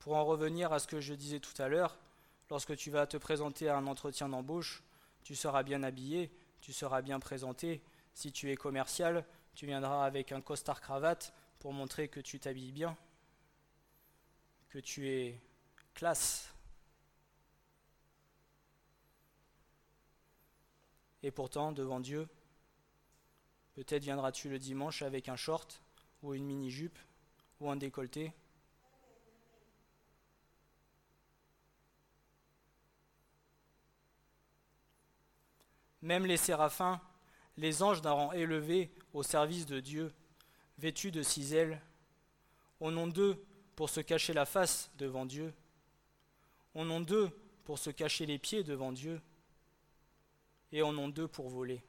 Pour 0.03 0.17
en 0.17 0.25
revenir 0.25 0.73
à 0.73 0.79
ce 0.79 0.87
que 0.87 0.99
je 0.99 1.13
disais 1.13 1.39
tout 1.39 1.61
à 1.61 1.69
l'heure, 1.69 1.97
lorsque 2.49 2.75
tu 2.75 2.91
vas 2.91 3.07
te 3.07 3.15
présenter 3.15 3.69
à 3.69 3.77
un 3.77 3.87
entretien 3.87 4.27
d'embauche, 4.27 4.83
tu 5.23 5.33
seras 5.33 5.63
bien 5.63 5.81
habillé, 5.81 6.29
tu 6.59 6.73
seras 6.73 7.01
bien 7.01 7.21
présenté. 7.21 7.81
Si 8.13 8.29
tu 8.33 8.51
es 8.51 8.57
commercial, 8.57 9.25
tu 9.55 9.65
viendras 9.65 10.03
avec 10.05 10.33
un 10.33 10.41
costard 10.41 10.81
cravate 10.81 11.33
pour 11.59 11.71
montrer 11.71 12.09
que 12.09 12.19
tu 12.19 12.37
t'habilles 12.37 12.73
bien, 12.73 12.97
que 14.67 14.79
tu 14.79 15.07
es 15.07 15.39
classe. 15.93 16.53
Et 21.21 21.31
pourtant, 21.31 21.71
devant 21.71 22.01
Dieu, 22.01 22.27
peut-être 23.75 24.03
viendras-tu 24.03 24.49
le 24.49 24.59
dimanche 24.59 25.01
avec 25.01 25.29
un 25.29 25.37
short 25.37 25.81
ou 26.23 26.33
une 26.33 26.43
mini-jupe 26.43 26.99
ou 27.61 27.71
un 27.71 27.77
décolleté 27.77 28.33
Même 36.03 36.25
les 36.25 36.35
séraphins, 36.35 36.99
les 37.55 37.81
anges 37.81 38.01
d'un 38.01 38.11
rang 38.11 38.33
élevé 38.33 38.91
au 39.13 39.23
service 39.23 39.65
de 39.65 39.79
Dieu, 39.79 40.13
vêtus 40.77 41.11
de 41.11 41.23
six 41.23 41.53
ailes, 41.53 41.81
en 42.81 42.95
ont 42.97 43.07
deux 43.07 43.41
pour 43.77 43.89
se 43.89 44.01
cacher 44.01 44.33
la 44.33 44.45
face 44.45 44.91
devant 44.97 45.25
Dieu, 45.25 45.53
en 46.75 46.89
ont 46.89 46.99
deux 46.99 47.29
pour 47.63 47.79
se 47.79 47.89
cacher 47.89 48.25
les 48.25 48.37
pieds 48.37 48.65
devant 48.65 48.91
Dieu, 48.91 49.21
et 50.73 50.81
en 50.81 50.97
ont 50.97 51.07
deux 51.07 51.29
pour 51.29 51.47
voler. 51.47 51.81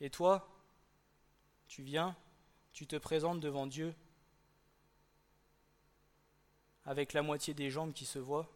Et 0.00 0.08
toi, 0.08 0.48
tu 1.66 1.82
viens, 1.82 2.14
tu 2.72 2.86
te 2.86 2.94
présentes 2.94 3.40
devant 3.40 3.66
Dieu 3.66 3.96
avec 6.84 7.14
la 7.14 7.22
moitié 7.22 7.52
des 7.52 7.68
jambes 7.68 7.92
qui 7.92 8.06
se 8.06 8.20
voient, 8.20 8.48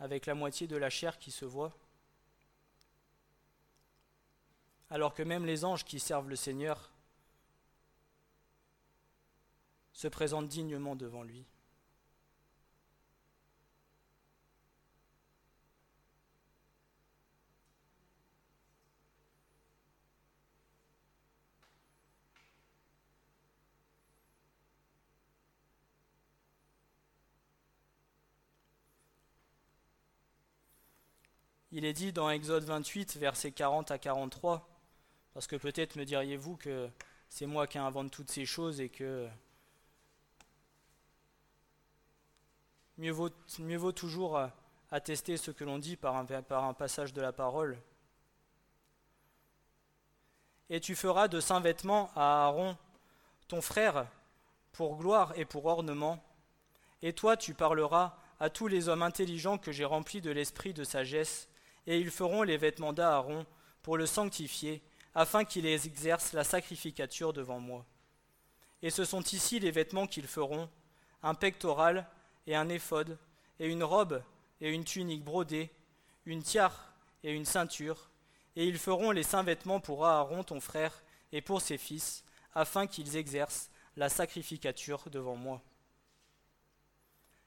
avec 0.00 0.26
la 0.26 0.34
moitié 0.34 0.66
de 0.66 0.76
la 0.76 0.90
chair 0.90 1.18
qui 1.18 1.30
se 1.30 1.46
voit, 1.46 1.74
alors 4.90 5.14
que 5.14 5.22
même 5.22 5.46
les 5.46 5.64
anges 5.64 5.84
qui 5.84 5.98
servent 5.98 6.28
le 6.28 6.36
Seigneur 6.36 6.90
se 9.92 10.08
présentent 10.08 10.48
dignement 10.48 10.96
devant 10.96 11.22
lui. 11.22 11.44
Il 31.76 31.84
est 31.84 31.92
dit 31.92 32.12
dans 32.12 32.30
Exode 32.30 32.62
28, 32.62 33.16
versets 33.16 33.50
40 33.50 33.90
à 33.90 33.98
43, 33.98 34.73
parce 35.34 35.48
que 35.48 35.56
peut-être 35.56 35.96
me 35.96 36.04
diriez-vous 36.04 36.56
que 36.56 36.88
c'est 37.28 37.46
moi 37.46 37.66
qui 37.66 37.78
invente 37.78 38.12
toutes 38.12 38.30
ces 38.30 38.46
choses 38.46 38.80
et 38.80 38.88
que 38.88 39.28
mieux 42.96 43.10
vaut, 43.10 43.92
toujours 43.92 44.40
attester 44.92 45.36
ce 45.36 45.50
que 45.50 45.64
l'on 45.64 45.80
dit 45.80 45.96
par 45.96 46.14
un, 46.14 46.24
par 46.24 46.62
un 46.62 46.74
passage 46.74 47.12
de 47.12 47.20
la 47.20 47.32
parole. 47.32 47.76
Et 50.70 50.78
tu 50.78 50.94
feras 50.94 51.26
de 51.26 51.40
saints 51.40 51.60
vêtements 51.60 52.10
à 52.14 52.44
Aaron, 52.44 52.76
ton 53.48 53.60
frère, 53.60 54.06
pour 54.72 54.96
gloire 54.96 55.32
et 55.36 55.44
pour 55.44 55.66
ornement. 55.66 56.22
Et 57.02 57.12
toi, 57.12 57.36
tu 57.36 57.54
parleras 57.54 58.16
à 58.38 58.50
tous 58.50 58.68
les 58.68 58.88
hommes 58.88 59.02
intelligents 59.02 59.58
que 59.58 59.72
j'ai 59.72 59.84
remplis 59.84 60.20
de 60.20 60.30
l'esprit 60.30 60.72
de 60.72 60.84
sagesse, 60.84 61.48
et 61.86 61.98
ils 61.98 62.10
feront 62.10 62.44
les 62.44 62.56
vêtements 62.56 62.92
d'Aaron 62.92 63.44
pour 63.82 63.98
le 63.98 64.06
sanctifier 64.06 64.80
afin 65.14 65.44
qu'ils 65.44 65.66
exercent 65.66 66.32
la 66.32 66.44
sacrificature 66.44 67.32
devant 67.32 67.60
moi. 67.60 67.86
Et 68.82 68.90
ce 68.90 69.04
sont 69.04 69.22
ici 69.22 69.60
les 69.60 69.70
vêtements 69.70 70.06
qu'ils 70.06 70.26
feront, 70.26 70.68
un 71.22 71.34
pectoral 71.34 72.06
et 72.46 72.56
un 72.56 72.68
éphod, 72.68 73.18
et 73.60 73.66
une 73.66 73.84
robe 73.84 74.22
et 74.60 74.70
une 74.70 74.84
tunique 74.84 75.24
brodée, 75.24 75.70
une 76.26 76.42
tiare 76.42 76.92
et 77.22 77.32
une 77.32 77.44
ceinture, 77.44 78.10
Et 78.56 78.66
ils 78.66 78.78
feront 78.78 79.10
les 79.10 79.24
saints 79.24 79.42
vêtements 79.42 79.80
pour 79.80 80.06
Aaron 80.06 80.44
ton 80.44 80.60
frère 80.60 81.02
et 81.32 81.40
pour 81.40 81.60
ses 81.60 81.78
fils, 81.78 82.24
afin 82.54 82.86
qu'ils 82.86 83.16
exercent 83.16 83.68
la 83.96 84.08
sacrificature 84.08 85.10
devant 85.10 85.34
moi. 85.34 85.60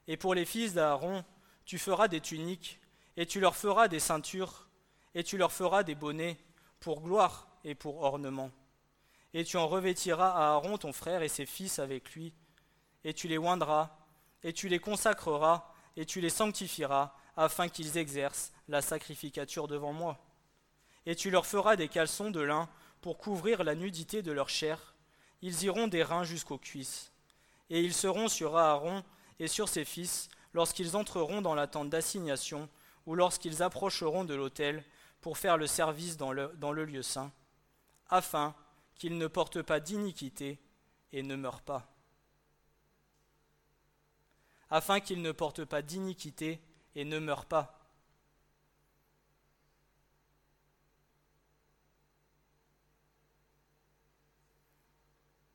Et 0.08 0.17
pour 0.17 0.34
les 0.34 0.45
fils 0.45 0.73
d'Aaron, 0.73 1.23
tu 1.65 1.77
feras 1.77 2.10
des 2.10 2.19
tuniques, 2.19 2.80
et 3.15 3.25
tu 3.25 3.39
leur 3.39 3.56
feras 3.56 3.88
des 3.88 3.99
ceintures, 3.99 4.67
et 5.15 5.23
tu 5.23 5.38
leur 5.38 5.51
feras 5.51 5.84
des 5.84 5.95
bonnets, 5.95 6.38
pour 6.80 7.01
gloire 7.01 7.47
et 7.67 7.75
pour 7.75 8.01
ornement. 8.01 8.49
Et 9.34 9.43
tu 9.43 9.58
en 9.58 9.67
revêtiras 9.67 10.32
à 10.32 10.53
Aaron 10.53 10.77
ton 10.77 10.93
frère 10.93 11.21
et 11.21 11.27
ses 11.27 11.45
fils 11.45 11.80
avec 11.80 12.13
lui, 12.13 12.34
et 13.03 13.13
tu 13.13 13.27
les 13.27 13.38
oindras, 13.38 13.91
et 14.41 14.53
tu 14.53 14.69
les 14.69 14.80
consacreras, 14.80 15.69
et 15.97 16.06
tu 16.06 16.21
les 16.21 16.30
sanctifieras, 16.30 17.13
afin 17.36 17.67
qu'ils 17.67 17.97
exercent 17.97 18.53
la 18.69 18.82
sacrificature 18.82 19.67
devant 19.67 19.91
moi. 19.91 20.17
Et 21.06 21.15
tu 21.15 21.30
leur 21.30 21.45
feras 21.45 21.75
des 21.75 21.89
caleçons 21.89 22.32
de 22.32 22.39
lin 22.39 22.69
pour 23.01 23.17
couvrir 23.17 23.63
la 23.63 23.75
nudité 23.75 24.21
de 24.21 24.32
leur 24.32 24.49
chair. 24.49 24.95
Ils 25.41 25.63
iront 25.63 25.88
des 25.88 26.03
reins 26.03 26.23
jusqu'aux 26.23 26.58
cuisses. 26.58 27.12
Et 27.69 27.82
ils 27.82 27.93
seront 27.93 28.30
sur 28.30 28.58
Aaron 28.58 29.03
et 29.39 29.47
sur 29.47 29.67
ses 29.67 29.86
fils 29.86 30.30
lorsqu'ils 30.53 30.95
entreront 30.95 31.41
dans 31.41 31.53
la 31.53 31.67
tente 31.67 31.89
d'assignation 31.89 32.69
ou 33.06 33.13
lorsqu'ils 33.13 33.62
approcheront 33.62 34.23
de 34.23 34.34
l'autel 34.34 34.84
pour 35.21 35.38
faire 35.38 35.58
le 35.58 35.67
service 35.67 36.15
dans 36.17 36.32
le, 36.32 36.51
dans 36.56 36.71
le 36.71 36.86
lieu 36.86 37.03
saint, 37.03 37.32
afin 38.10 38.56
qu'ils 38.96 39.17
ne 39.17 39.28
portent 39.28 39.62
pas 39.62 39.80
d'iniquité 39.80 40.60
et 41.12 41.24
ne 41.24 41.36
meurent 41.36 41.62
pas. 41.62 41.88
Afin 44.70 45.00
qu'ils 45.00 45.22
ne 45.22 45.32
portent 45.32 45.65
pas 45.65 45.82
d'iniquité 45.82 46.62
et 46.96 47.06
ne 47.06 47.20
meurent 47.20 47.46
pas. 47.46 47.74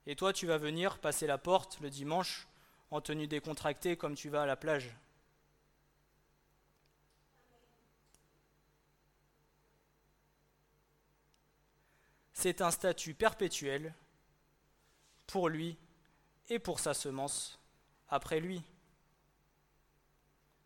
Et 0.07 0.17
toi, 0.17 0.33
tu 0.33 0.47
vas 0.47 0.59
venir 0.59 0.99
passer 0.99 1.27
la 1.27 1.38
porte 1.38 1.79
le 1.81 1.88
dimanche 1.88 2.49
en 2.91 3.01
tenue 3.01 3.29
décontractée 3.29 3.97
comme 3.97 4.15
tu 4.15 4.29
vas 4.29 4.43
à 4.43 4.47
la 4.47 4.57
plage. 4.57 4.95
C'est 12.42 12.61
un 12.61 12.72
statut 12.72 13.14
perpétuel 13.14 13.94
pour 15.28 15.48
lui 15.48 15.78
et 16.48 16.59
pour 16.59 16.81
sa 16.81 16.92
semence 16.92 17.61
après 18.09 18.40
lui. 18.40 18.61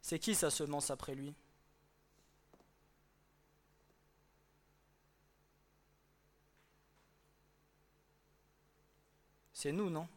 C'est 0.00 0.18
qui 0.18 0.34
sa 0.34 0.48
semence 0.48 0.90
après 0.90 1.14
lui? 1.14 1.34
C'est 9.52 9.72
nous, 9.72 9.90
non? 9.90 10.08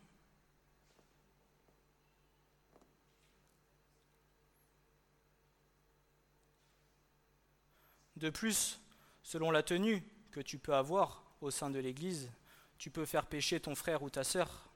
De 8.16 8.30
plus, 8.30 8.80
selon 9.24 9.52
la 9.52 9.62
tenue 9.62 10.02
que 10.32 10.40
tu 10.40 10.58
peux 10.58 10.74
avoir 10.74 11.29
au 11.42 11.52
sein 11.52 11.70
de 11.70 11.80
l'Église, 11.80 12.30
tu 12.78 12.90
peux 12.90 13.06
faire 13.06 13.26
pécher 13.26 13.60
ton 13.60 13.76
frère 13.76 14.04
ou 14.04 14.10
ta 14.10 14.24
sœur. 14.24 14.70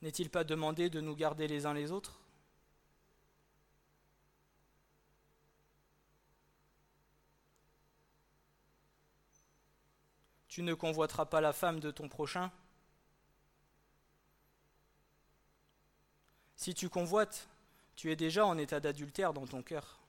N'est-il 0.00 0.30
pas 0.30 0.44
demandé 0.44 0.90
de 0.90 1.00
nous 1.00 1.16
garder 1.16 1.48
les 1.48 1.66
uns 1.66 1.74
les 1.74 1.90
autres? 1.90 2.20
Tu 10.48 10.62
ne 10.62 10.74
convoiteras 10.74 11.26
pas 11.26 11.40
la 11.40 11.52
femme 11.52 11.78
de 11.80 11.90
ton 11.90 12.08
prochain? 12.08 12.50
Si 16.56 16.74
tu 16.74 16.88
convoites, 16.88 17.48
tu 17.94 18.10
es 18.10 18.16
déjà 18.16 18.44
en 18.44 18.58
état 18.58 18.80
d'adultère 18.80 19.32
dans 19.32 19.46
ton 19.46 19.62
cœur. 19.62 20.00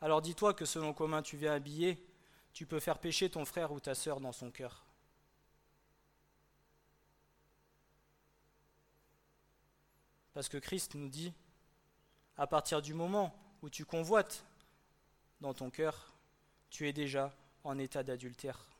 Alors 0.00 0.22
dis-toi 0.22 0.54
que 0.54 0.64
selon 0.64 0.92
commun 0.92 1.22
tu 1.22 1.36
viens 1.36 1.52
habillé, 1.52 2.04
tu 2.52 2.66
peux 2.66 2.80
faire 2.80 2.98
pécher 2.98 3.30
ton 3.30 3.44
frère 3.44 3.72
ou 3.72 3.80
ta 3.80 3.94
sœur 3.94 4.20
dans 4.20 4.32
son 4.32 4.50
cœur. 4.50 4.84
Parce 10.34 10.48
que 10.50 10.58
Christ 10.58 10.94
nous 10.94 11.08
dit, 11.08 11.32
à 12.36 12.46
partir 12.46 12.82
du 12.82 12.92
moment 12.92 13.34
où 13.62 13.70
tu 13.70 13.86
convoites 13.86 14.44
dans 15.40 15.54
ton 15.54 15.70
cœur, 15.70 16.12
tu 16.68 16.86
es 16.86 16.92
déjà 16.92 17.34
en 17.64 17.78
état 17.78 18.02
d'adultère. 18.02 18.75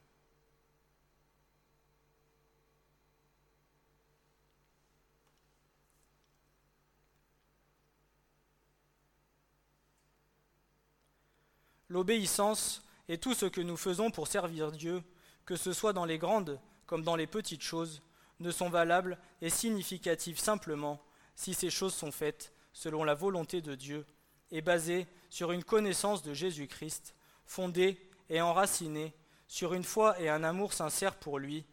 L'obéissance 11.96 12.82
est 13.09 13.22
tout 13.22 13.32
ce 13.32 13.46
que 13.46 13.62
nous 13.62 13.78
faisons 13.78 14.11
pour 14.11 14.28
servir 14.28 14.70
Dieu, 14.70 15.02
que 15.46 15.56
ce 15.56 15.72
soit 15.72 15.94
dans 15.94 16.04
les 16.04 16.18
grandes 16.18 16.61
comme 16.85 17.02
dans 17.02 17.16
les 17.16 17.26
petites 17.26 17.62
choses, 17.62 18.02
ne 18.38 18.50
sont 18.50 18.68
valables 18.68 19.16
et 19.40 19.48
significatives 19.48 20.38
simplement 20.38 21.00
si 21.35 21.54
ces 21.54 21.70
choses 21.70 21.94
sont 21.94 22.12
faites 22.12 22.52
selon 22.74 23.02
la 23.02 23.14
volonté 23.14 23.62
de 23.62 23.74
Dieu 23.74 24.04
et 24.50 24.61
basées 24.61 25.06
sur 25.30 25.52
une 25.52 25.64
connaissance 25.64 26.22
de 26.22 26.35
Jésus-Christ, 26.35 27.14
fondée 27.46 27.98
et 28.28 28.42
enracinée 28.42 29.14
sur 29.48 29.72
une 29.72 29.82
foi 29.82 30.20
et 30.20 30.28
un 30.28 30.44
amour 30.44 30.74
sincère 30.74 31.14
pour 31.14 31.38
lui, 31.38 31.64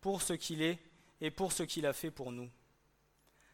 pour 0.00 0.22
ce 0.22 0.32
qu'il 0.32 0.60
est 0.60 0.80
et 1.20 1.30
pour 1.30 1.52
ce 1.52 1.62
qu'il 1.62 1.86
a 1.86 1.92
fait 1.92 2.10
pour 2.10 2.32
nous. 2.32 2.50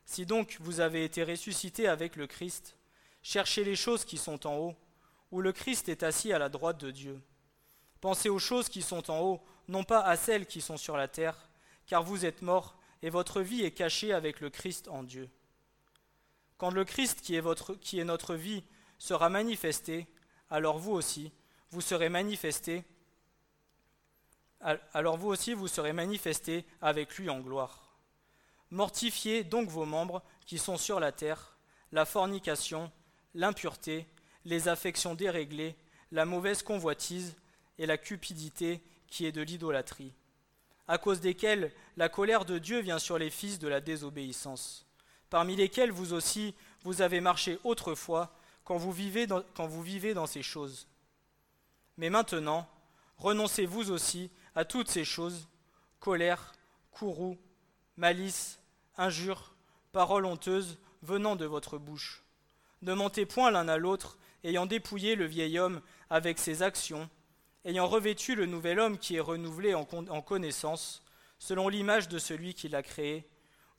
Si 0.06 0.24
donc 0.24 0.56
vous 0.60 0.80
avez 0.80 1.04
été 1.04 1.22
ressuscité 1.22 1.86
avec 1.86 2.16
le 2.16 2.26
Christ, 2.26 2.78
cherchez 3.22 3.62
les 3.62 3.76
choses 3.76 4.06
qui 4.06 4.16
sont 4.16 4.46
en 4.46 4.56
haut, 4.56 4.76
où 5.34 5.40
le 5.40 5.50
Christ 5.50 5.88
est 5.88 6.04
assis 6.04 6.32
à 6.32 6.38
la 6.38 6.48
droite 6.48 6.78
de 6.78 6.92
Dieu. 6.92 7.20
Pensez 8.00 8.28
aux 8.28 8.38
choses 8.38 8.68
qui 8.68 8.82
sont 8.82 9.10
en 9.10 9.20
haut, 9.20 9.42
non 9.66 9.82
pas 9.82 9.98
à 9.98 10.16
celles 10.16 10.46
qui 10.46 10.60
sont 10.60 10.76
sur 10.76 10.96
la 10.96 11.08
terre, 11.08 11.50
car 11.88 12.04
vous 12.04 12.24
êtes 12.24 12.40
morts 12.40 12.78
et 13.02 13.10
votre 13.10 13.40
vie 13.40 13.64
est 13.64 13.72
cachée 13.72 14.12
avec 14.12 14.38
le 14.38 14.48
Christ 14.48 14.86
en 14.86 15.02
Dieu. 15.02 15.28
Quand 16.56 16.70
le 16.70 16.84
Christ 16.84 17.20
qui 17.20 17.34
est, 17.34 18.04
notre 18.04 18.34
vie 18.36 18.62
sera 18.96 19.28
manifesté, 19.28 20.06
alors 20.50 20.78
vous 20.78 20.92
aussi, 20.92 21.32
vous 21.70 21.80
serez 21.80 22.10
manifestés, 22.10 22.84
alors 24.60 25.16
vous 25.16 25.30
aussi 25.30 25.52
vous 25.52 25.66
serez 25.66 25.92
manifestés 25.92 26.64
avec 26.80 27.18
lui 27.18 27.28
en 27.28 27.40
gloire. 27.40 27.98
Mortifiez 28.70 29.42
donc 29.42 29.68
vos 29.68 29.84
membres 29.84 30.22
qui 30.46 30.58
sont 30.58 30.76
sur 30.76 31.00
la 31.00 31.10
terre, 31.10 31.56
la 31.90 32.04
fornication, 32.04 32.92
l'impureté, 33.34 34.06
les 34.44 34.68
affections 34.68 35.14
déréglées, 35.14 35.76
la 36.12 36.24
mauvaise 36.24 36.62
convoitise 36.62 37.36
et 37.78 37.86
la 37.86 37.98
cupidité 37.98 38.82
qui 39.08 39.26
est 39.26 39.32
de 39.32 39.42
l'idolâtrie, 39.42 40.12
à 40.88 40.98
cause 40.98 41.20
desquelles 41.20 41.72
la 41.96 42.08
colère 42.08 42.44
de 42.44 42.58
Dieu 42.58 42.80
vient 42.80 42.98
sur 42.98 43.18
les 43.18 43.30
fils 43.30 43.58
de 43.58 43.68
la 43.68 43.80
désobéissance 43.80 44.84
parmi 45.34 45.56
lesquels 45.56 45.90
vous 45.90 46.12
aussi 46.12 46.54
vous 46.84 47.02
avez 47.02 47.20
marché 47.20 47.58
autrefois 47.64 48.32
quand 48.62 48.76
vous 48.76 48.92
vivez 48.92 49.26
dans, 49.26 49.42
quand 49.56 49.66
vous 49.66 49.82
vivez 49.82 50.14
dans 50.14 50.28
ces 50.28 50.44
choses. 50.44 50.86
Mais 51.96 52.08
maintenant, 52.08 52.68
renoncez 53.18 53.66
vous 53.66 53.90
aussi 53.90 54.30
à 54.54 54.64
toutes 54.64 54.88
ces 54.88 55.04
choses, 55.04 55.48
colère, 55.98 56.52
courroux, 56.92 57.36
malice, 57.96 58.60
injures, 58.96 59.56
paroles 59.90 60.24
honteuses 60.24 60.78
venant 61.02 61.34
de 61.34 61.46
votre 61.46 61.78
bouche. 61.78 62.22
Ne 62.82 62.94
mentez 62.94 63.26
point 63.26 63.50
l'un 63.50 63.66
à 63.66 63.76
l'autre, 63.76 64.18
ayant 64.44 64.66
dépouillé 64.66 65.16
le 65.16 65.24
vieil 65.24 65.58
homme 65.58 65.80
avec 66.10 66.38
ses 66.38 66.62
actions, 66.62 67.08
ayant 67.64 67.88
revêtu 67.88 68.34
le 68.34 68.46
nouvel 68.46 68.78
homme 68.78 68.98
qui 68.98 69.16
est 69.16 69.20
renouvelé 69.20 69.74
en, 69.74 69.84
connaissance, 70.22 71.02
selon 71.38 71.68
l'image 71.68 72.08
de 72.08 72.18
celui 72.18 72.54
qui 72.54 72.68
l'a 72.68 72.82
créé, 72.82 73.26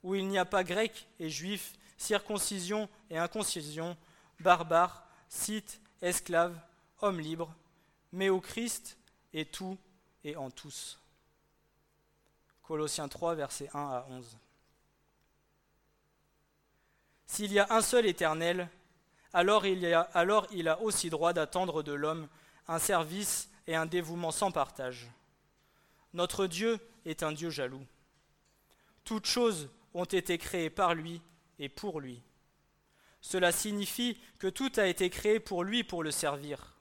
où 0.02 0.14
il 0.14 0.26
n'y 0.26 0.38
a 0.38 0.44
pas 0.44 0.64
grec 0.64 1.08
et 1.20 1.30
juif, 1.30 1.72
circoncision 1.96 2.88
et 3.10 3.16
incоncision, 3.16 3.96
barbare, 4.40 5.06
scythe, 5.28 5.80
esclave, 6.02 6.58
homme 7.00 7.20
libre, 7.20 7.54
mais 8.12 8.28
au 8.28 8.40
Christ 8.40 8.98
est 9.32 9.52
tout 9.52 9.78
et 10.24 10.36
en 10.36 10.50
tous. 10.50 11.00
Colossiens 12.62 13.08
3, 13.08 13.36
versets 13.36 13.70
1 13.72 13.78
à 13.78 14.06
11. 14.10 14.36
S'il 17.26 17.52
y 17.52 17.58
a 17.58 17.66
un 17.70 17.80
seul 17.80 18.06
éternel, 18.06 18.68
alors 19.36 19.66
il, 19.66 19.84
a, 20.68 20.80
aussi 20.80 21.10
droit 21.10 21.34
d'attendre 21.34 21.82
de 21.82 21.92
l'homme 21.92 22.26
un 22.68 22.78
service 22.78 23.50
et 23.66 23.76
un 23.76 23.84
dévouement 23.84 24.30
sans 24.30 24.50
partage. 24.50 25.10
Notre 26.14 26.46
Dieu 26.46 26.78
est 27.04 27.22
un 27.22 27.32
Dieu 27.32 27.50
jaloux. 27.50 27.84
Toute 29.04 29.26
chose 29.26 29.68
ont 29.92 30.06
été 30.06 30.38
créés 30.38 30.70
par 30.70 30.94
lui 30.94 31.20
et 31.58 31.68
pour 31.68 32.00
lui. 32.00 32.22
Cela 33.20 33.52
signifie 33.52 34.18
que 34.38 34.46
tout 34.46 34.72
a 34.76 34.86
été 34.86 35.10
créé 35.10 35.38
pour 35.38 35.64
lui 35.64 35.84
pour 35.84 36.02
le 36.02 36.10
servir. 36.10 36.74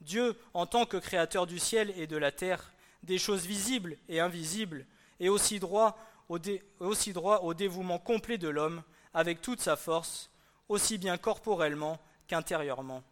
Dieu, 0.00 0.36
en 0.54 0.66
tant 0.66 0.86
que 0.86 0.96
créateur 0.96 1.46
du 1.46 1.60
ciel 1.60 1.94
et 1.96 2.08
de 2.08 2.16
la 2.16 2.32
terre, 2.32 2.72
des 3.04 3.18
choses 3.18 3.46
visibles 3.46 3.96
et 4.08 4.18
invisibles, 4.18 4.86
est 5.20 5.28
aussi 5.28 5.60
droit 5.60 5.96
au 6.28 7.54
dévouement 7.54 8.00
complet 8.00 8.38
de 8.38 8.48
l'homme, 8.48 8.82
avec 9.14 9.40
toute 9.40 9.60
sa 9.60 9.76
force, 9.76 10.30
aussi 10.68 10.98
bien 10.98 11.16
corporellement 11.18 11.98
qu'intérieurement. 12.26 13.02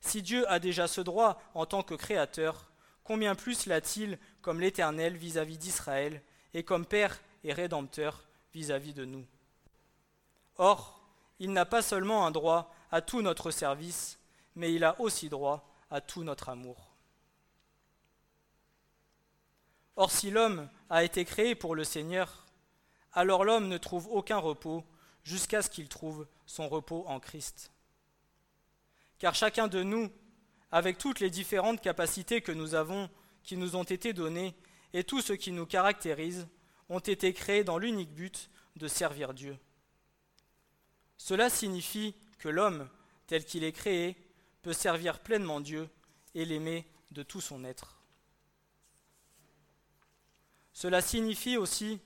Si 0.00 0.22
Dieu 0.22 0.48
a 0.50 0.58
déjà 0.58 0.86
ce 0.86 1.00
droit 1.00 1.40
en 1.54 1.66
tant 1.66 1.82
que 1.82 1.94
créateur, 1.94 2.70
combien 3.04 3.34
plus 3.34 3.66
l'a-t-il 3.66 4.18
comme 4.42 4.60
l'Éternel 4.60 5.16
vis-à-vis 5.16 5.58
d'Israël 5.58 6.22
et 6.54 6.62
comme 6.62 6.86
Père 6.86 7.20
et 7.44 7.52
Rédempteur 7.52 8.24
vis-à-vis 8.54 8.94
de 8.94 9.04
nous? 9.04 9.26
Or, 10.56 11.00
il 11.38 11.52
n'a 11.52 11.64
pas 11.64 11.82
seulement 11.82 12.26
un 12.26 12.30
droit 12.30 12.74
à 12.90 13.00
tout 13.00 13.22
notre 13.22 13.50
service, 13.50 14.18
mais 14.56 14.72
il 14.72 14.84
a 14.84 15.00
aussi 15.00 15.28
droit 15.28 15.68
à 15.90 16.00
tout 16.00 16.24
notre 16.24 16.48
amour. 16.48 16.88
Or, 19.96 20.10
si 20.10 20.30
l'homme 20.30 20.68
a 20.90 21.04
été 21.04 21.24
créé 21.24 21.54
pour 21.54 21.74
le 21.74 21.84
Seigneur, 21.84 22.44
alors 23.12 23.44
l'homme 23.44 23.68
ne 23.68 23.78
trouve 23.78 24.06
aucun 24.08 24.38
repos 24.38 24.84
jusqu'à 25.28 25.60
ce 25.60 25.68
qu'il 25.68 25.88
trouve 25.88 26.26
son 26.46 26.68
repos 26.68 27.04
en 27.06 27.20
Christ. 27.20 27.70
Car 29.18 29.34
chacun 29.34 29.68
de 29.68 29.82
nous, 29.82 30.10
avec 30.72 30.96
toutes 30.96 31.20
les 31.20 31.28
différentes 31.28 31.82
capacités 31.82 32.40
que 32.40 32.50
nous 32.50 32.74
avons, 32.74 33.10
qui 33.42 33.58
nous 33.58 33.76
ont 33.76 33.84
été 33.84 34.14
données, 34.14 34.54
et 34.94 35.04
tout 35.04 35.20
ce 35.20 35.34
qui 35.34 35.52
nous 35.52 35.66
caractérise, 35.66 36.48
ont 36.88 36.98
été 36.98 37.34
créés 37.34 37.62
dans 37.62 37.76
l'unique 37.76 38.14
but 38.14 38.48
de 38.76 38.88
servir 38.88 39.34
Dieu. 39.34 39.58
Cela 41.18 41.50
signifie 41.50 42.14
que 42.38 42.48
l'homme, 42.48 42.88
tel 43.26 43.44
qu'il 43.44 43.64
est 43.64 43.72
créé, 43.72 44.16
peut 44.62 44.72
servir 44.72 45.18
pleinement 45.18 45.60
Dieu 45.60 45.90
et 46.34 46.46
l'aimer 46.46 46.86
de 47.10 47.22
tout 47.22 47.42
son 47.42 47.64
être. 47.64 48.00
Cela 50.72 51.02
signifie 51.02 51.58
aussi 51.58 52.00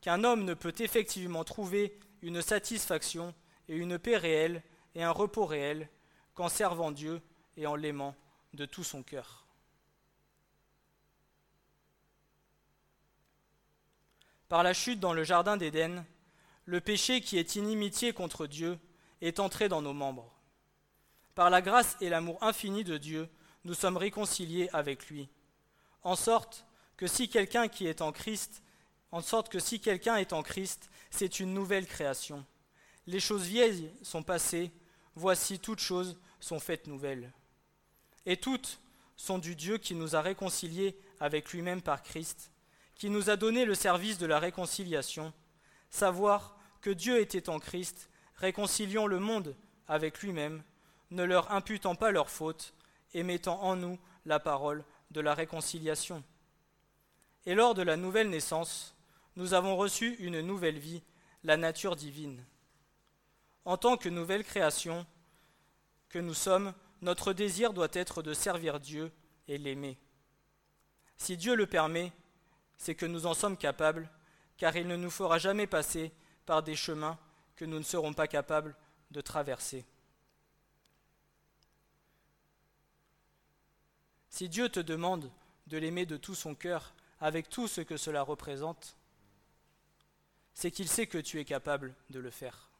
qu'un 0.00 0.24
homme 0.24 0.44
ne 0.44 0.54
peut 0.54 0.74
effectivement 0.78 1.44
trouver 1.44 1.98
une 2.22 2.40
satisfaction 2.40 3.34
et 3.68 3.76
une 3.76 3.98
paix 3.98 4.16
réelle 4.16 4.62
et 4.94 5.02
un 5.02 5.10
repos 5.10 5.44
réel 5.44 5.88
qu'en 6.34 6.48
servant 6.48 6.90
Dieu 6.90 7.20
et 7.56 7.66
en 7.66 7.74
l'aimant 7.74 8.14
de 8.54 8.64
tout 8.64 8.84
son 8.84 9.02
cœur. 9.02 9.46
Par 14.48 14.62
la 14.62 14.74
chute 14.74 15.00
dans 15.00 15.14
le 15.14 15.24
jardin 15.24 15.56
d'Éden, 15.56 16.04
le 16.66 16.80
péché 16.80 17.20
qui 17.20 17.38
est 17.38 17.56
inimitié 17.56 18.12
contre 18.12 18.46
Dieu 18.46 18.78
est 19.20 19.40
entré 19.40 19.68
dans 19.68 19.82
nos 19.82 19.94
membres. 19.94 20.30
Par 21.34 21.48
la 21.48 21.62
grâce 21.62 21.96
et 22.00 22.10
l'amour 22.10 22.42
infini 22.42 22.84
de 22.84 22.98
Dieu, 22.98 23.28
nous 23.64 23.74
sommes 23.74 23.96
réconciliés 23.96 24.68
avec 24.72 25.08
lui, 25.08 25.28
en 26.02 26.16
sorte 26.16 26.66
que 26.96 27.06
si 27.06 27.28
quelqu'un 27.28 27.68
qui 27.68 27.86
est 27.86 28.02
en 28.02 28.12
Christ, 28.12 28.62
en 29.10 29.22
sorte 29.22 29.48
que 29.48 29.58
si 29.58 29.80
quelqu'un 29.80 30.16
est 30.16 30.32
en 30.32 30.42
Christ, 30.42 30.90
c'est 31.12 31.40
une 31.40 31.52
nouvelle 31.52 31.86
création. 31.86 32.44
Les 33.06 33.20
choses 33.20 33.44
vieilles 33.44 33.92
sont 34.02 34.22
passées, 34.22 34.72
voici 35.14 35.58
toutes 35.58 35.78
choses 35.78 36.18
sont 36.40 36.58
faites 36.58 36.86
nouvelles. 36.86 37.30
Et 38.24 38.38
toutes 38.38 38.80
sont 39.16 39.38
du 39.38 39.54
Dieu 39.54 39.76
qui 39.76 39.94
nous 39.94 40.16
a 40.16 40.22
réconciliés 40.22 40.96
avec 41.20 41.52
lui-même 41.52 41.82
par 41.82 42.02
Christ, 42.02 42.50
qui 42.94 43.10
nous 43.10 43.28
a 43.28 43.36
donné 43.36 43.64
le 43.66 43.74
service 43.74 44.16
de 44.18 44.26
la 44.26 44.38
réconciliation, 44.38 45.32
savoir 45.90 46.56
que 46.80 46.90
Dieu 46.90 47.20
était 47.20 47.50
en 47.50 47.58
Christ, 47.58 48.08
réconciliant 48.36 49.06
le 49.06 49.18
monde 49.18 49.54
avec 49.88 50.22
lui-même, 50.22 50.62
ne 51.10 51.24
leur 51.24 51.52
imputant 51.52 51.94
pas 51.94 52.10
leurs 52.10 52.30
fautes, 52.30 52.74
et 53.12 53.22
mettant 53.22 53.60
en 53.60 53.76
nous 53.76 53.98
la 54.24 54.40
parole 54.40 54.82
de 55.10 55.20
la 55.20 55.34
réconciliation. 55.34 56.24
Et 57.44 57.54
lors 57.54 57.74
de 57.74 57.82
la 57.82 57.98
nouvelle 57.98 58.30
naissance, 58.30 58.94
nous 59.36 59.54
avons 59.54 59.76
reçu 59.76 60.14
une 60.16 60.40
nouvelle 60.40 60.78
vie, 60.78 61.02
la 61.44 61.56
nature 61.56 61.96
divine. 61.96 62.44
En 63.64 63.76
tant 63.76 63.96
que 63.96 64.08
nouvelle 64.08 64.44
création 64.44 65.06
que 66.08 66.18
nous 66.18 66.34
sommes, 66.34 66.74
notre 67.00 67.32
désir 67.32 67.72
doit 67.72 67.88
être 67.92 68.22
de 68.22 68.34
servir 68.34 68.80
Dieu 68.80 69.12
et 69.48 69.58
l'aimer. 69.58 69.98
Si 71.16 71.36
Dieu 71.36 71.54
le 71.54 71.66
permet, 71.66 72.12
c'est 72.76 72.94
que 72.94 73.06
nous 73.06 73.26
en 73.26 73.34
sommes 73.34 73.56
capables, 73.56 74.10
car 74.56 74.76
il 74.76 74.86
ne 74.86 74.96
nous 74.96 75.10
fera 75.10 75.38
jamais 75.38 75.66
passer 75.66 76.12
par 76.46 76.62
des 76.62 76.74
chemins 76.76 77.18
que 77.56 77.64
nous 77.64 77.78
ne 77.78 77.84
serons 77.84 78.12
pas 78.12 78.26
capables 78.26 78.76
de 79.10 79.20
traverser. 79.20 79.84
Si 84.28 84.48
Dieu 84.48 84.68
te 84.68 84.80
demande 84.80 85.30
de 85.66 85.78
l'aimer 85.78 86.06
de 86.06 86.16
tout 86.16 86.34
son 86.34 86.54
cœur, 86.54 86.94
avec 87.20 87.48
tout 87.48 87.68
ce 87.68 87.80
que 87.80 87.96
cela 87.96 88.22
représente, 88.22 88.96
c'est 90.54 90.70
qu'il 90.70 90.88
sait 90.88 91.06
que 91.06 91.18
tu 91.18 91.40
es 91.40 91.44
capable 91.44 91.94
de 92.10 92.20
le 92.20 92.30
faire. 92.30 92.70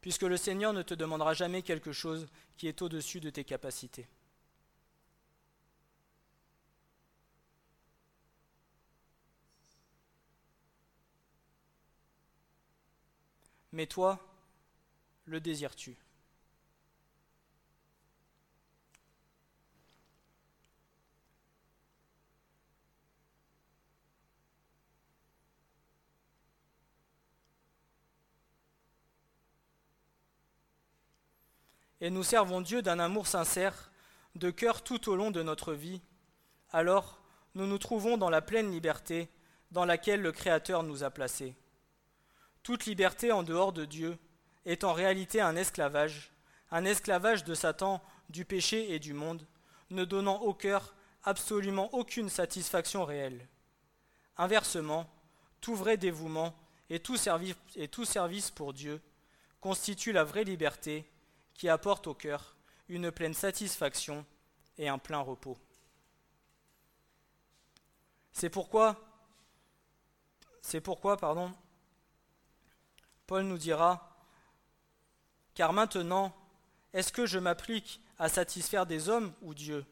Puisque 0.00 0.22
le 0.22 0.36
Seigneur 0.36 0.72
ne 0.72 0.82
te 0.82 0.94
demandera 0.94 1.32
jamais 1.34 1.62
quelque 1.62 1.92
chose 1.92 2.26
qui 2.56 2.66
est 2.66 2.82
au-dessus 2.82 3.20
de 3.20 3.30
tes 3.30 3.44
capacités. 3.44 4.08
Mais 13.72 13.86
toi, 13.86 14.18
le 15.24 15.40
désires-tu? 15.40 15.96
Et 32.02 32.10
nous 32.10 32.24
servons 32.24 32.60
Dieu 32.60 32.82
d'un 32.82 32.98
amour 32.98 33.28
sincère, 33.28 33.92
de 34.34 34.50
cœur 34.50 34.82
tout 34.82 35.08
au 35.08 35.14
long 35.14 35.30
de 35.30 35.40
notre 35.40 35.72
vie, 35.72 36.02
alors 36.72 37.22
nous 37.54 37.64
nous 37.64 37.78
trouvons 37.78 38.18
dans 38.18 38.28
la 38.28 38.42
pleine 38.42 38.72
liberté 38.72 39.28
dans 39.70 39.84
laquelle 39.84 40.20
le 40.20 40.32
Créateur 40.32 40.82
nous 40.82 41.04
a 41.04 41.10
placés. 41.10 41.54
Toute 42.64 42.86
liberté 42.86 43.30
en 43.30 43.44
dehors 43.44 43.72
de 43.72 43.84
Dieu 43.84 44.18
est 44.66 44.82
en 44.82 44.92
réalité 44.92 45.40
un 45.40 45.54
esclavage, 45.54 46.32
un 46.72 46.84
esclavage 46.84 47.44
de 47.44 47.54
Satan, 47.54 48.02
du 48.30 48.44
péché 48.44 48.92
et 48.92 48.98
du 48.98 49.12
monde, 49.14 49.46
ne 49.90 50.04
donnant 50.04 50.40
au 50.40 50.54
cœur 50.54 50.96
absolument 51.22 51.94
aucune 51.94 52.28
satisfaction 52.28 53.04
réelle. 53.04 53.46
Inversement, 54.38 55.08
tout 55.60 55.76
vrai 55.76 55.96
dévouement 55.96 56.52
et 56.90 56.98
tout 56.98 57.16
service, 57.16 58.50
pour 58.50 58.72
Dieu 58.72 59.00
constitue 59.60 60.10
la 60.10 60.24
vraie 60.24 60.42
liberté 60.42 61.08
qui 61.54 61.68
apporte 61.68 62.06
au 62.06 62.14
cœur 62.14 62.56
une 62.88 63.10
pleine 63.10 63.34
satisfaction 63.34 64.24
et 64.78 64.88
un 64.88 64.98
plein 64.98 65.20
repos. 65.20 65.58
C'est 68.32 68.50
pourquoi, 68.50 68.98
c'est 70.60 70.80
pourquoi, 70.80 71.16
pardon, 71.16 71.52
Paul 73.26 73.44
nous 73.44 73.58
dira, 73.58 74.16
car 75.54 75.72
maintenant, 75.72 76.34
est-ce 76.92 77.12
que 77.12 77.26
je 77.26 77.38
m'applique 77.38 78.00
à 78.18 78.28
satisfaire 78.28 78.86
des 78.86 79.08
hommes 79.08 79.32
ou 79.42 79.54
Dieu? 79.54 79.84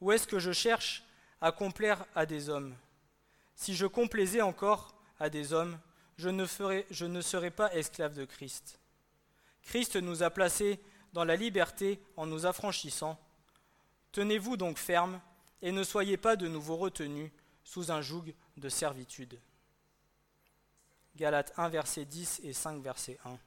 Ou 0.00 0.12
est-ce 0.12 0.26
que 0.26 0.38
je 0.38 0.52
cherche 0.52 1.04
à 1.40 1.52
complaire 1.52 2.04
à 2.14 2.26
des 2.26 2.48
hommes? 2.48 2.74
Si 3.54 3.74
je 3.74 3.86
complaisais 3.86 4.42
encore 4.42 4.94
à 5.18 5.30
des 5.30 5.52
hommes, 5.52 5.78
je 6.16 6.28
ne, 6.28 6.46
je 6.90 7.04
ne 7.06 7.20
serais 7.20 7.50
pas 7.50 7.72
esclave 7.74 8.14
de 8.14 8.24
Christ. 8.24 8.78
Christ 9.62 9.96
nous 9.96 10.22
a 10.22 10.30
placés 10.30 10.80
dans 11.12 11.24
la 11.24 11.36
liberté 11.36 12.00
en 12.16 12.26
nous 12.26 12.46
affranchissant. 12.46 13.18
Tenez-vous 14.12 14.56
donc 14.56 14.78
ferme 14.78 15.20
et 15.62 15.72
ne 15.72 15.82
soyez 15.82 16.16
pas 16.16 16.36
de 16.36 16.48
nouveau 16.48 16.76
retenus 16.76 17.30
sous 17.64 17.90
un 17.90 18.00
joug 18.00 18.24
de 18.56 18.68
servitude. 18.68 19.38
Galates 21.16 21.52
1, 21.56 21.68
verset 21.68 22.04
10 22.04 22.40
et 22.44 22.52
5, 22.52 22.82
verset 22.82 23.18
1. 23.24 23.38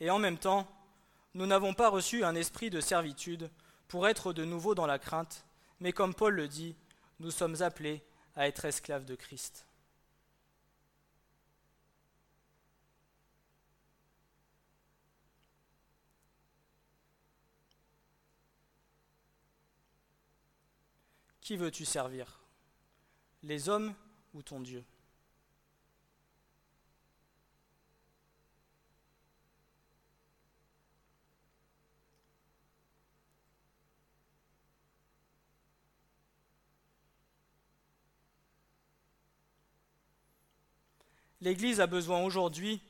Et 0.00 0.10
en 0.10 0.18
même 0.18 0.38
temps, 0.38 0.66
nous 1.34 1.46
n'avons 1.46 1.74
pas 1.74 1.90
reçu 1.90 2.24
un 2.24 2.34
esprit 2.34 2.70
de 2.70 2.80
servitude 2.80 3.50
pour 3.88 4.08
être 4.08 4.32
de 4.32 4.44
nouveau 4.44 4.74
dans 4.74 4.86
la 4.86 4.98
crainte, 4.98 5.44
mais 5.80 5.92
comme 5.92 6.14
Paul 6.14 6.34
le 6.34 6.48
dit, 6.48 6.76
nous 7.18 7.30
sommes 7.30 7.60
appelés 7.62 8.02
à 8.36 8.46
être 8.48 8.64
esclaves 8.64 9.04
de 9.04 9.14
Christ. 9.14 9.66
Qui 21.50 21.56
veux-tu 21.56 21.84
servir? 21.84 22.38
Les 23.42 23.68
hommes 23.68 23.92
ou 24.34 24.40
ton 24.40 24.60
Dieu? 24.60 24.84
L'Église 41.40 41.80
a 41.80 41.88
besoin 41.88 42.22
aujourd'hui 42.22 42.80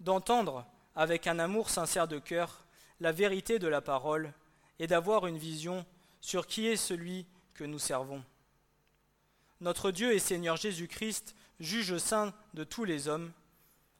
d'entendre 0.00 0.64
avec 0.94 1.26
un 1.26 1.38
amour 1.38 1.68
sincère 1.68 2.08
de 2.08 2.18
cœur 2.18 2.64
la 3.00 3.12
vérité 3.12 3.58
de 3.58 3.68
la 3.68 3.82
parole 3.82 4.32
et 4.78 4.86
d'avoir 4.86 5.26
une 5.26 5.36
vision 5.36 5.84
sur 6.22 6.46
qui 6.46 6.66
est 6.66 6.76
celui 6.76 7.26
que 7.56 7.64
nous 7.64 7.78
servons. 7.78 8.22
Notre 9.60 9.90
Dieu 9.90 10.12
et 10.12 10.18
Seigneur 10.18 10.56
Jésus-Christ, 10.56 11.34
juge 11.58 11.96
saint 11.96 12.34
de 12.54 12.62
tous 12.64 12.84
les 12.84 13.08
hommes, 13.08 13.32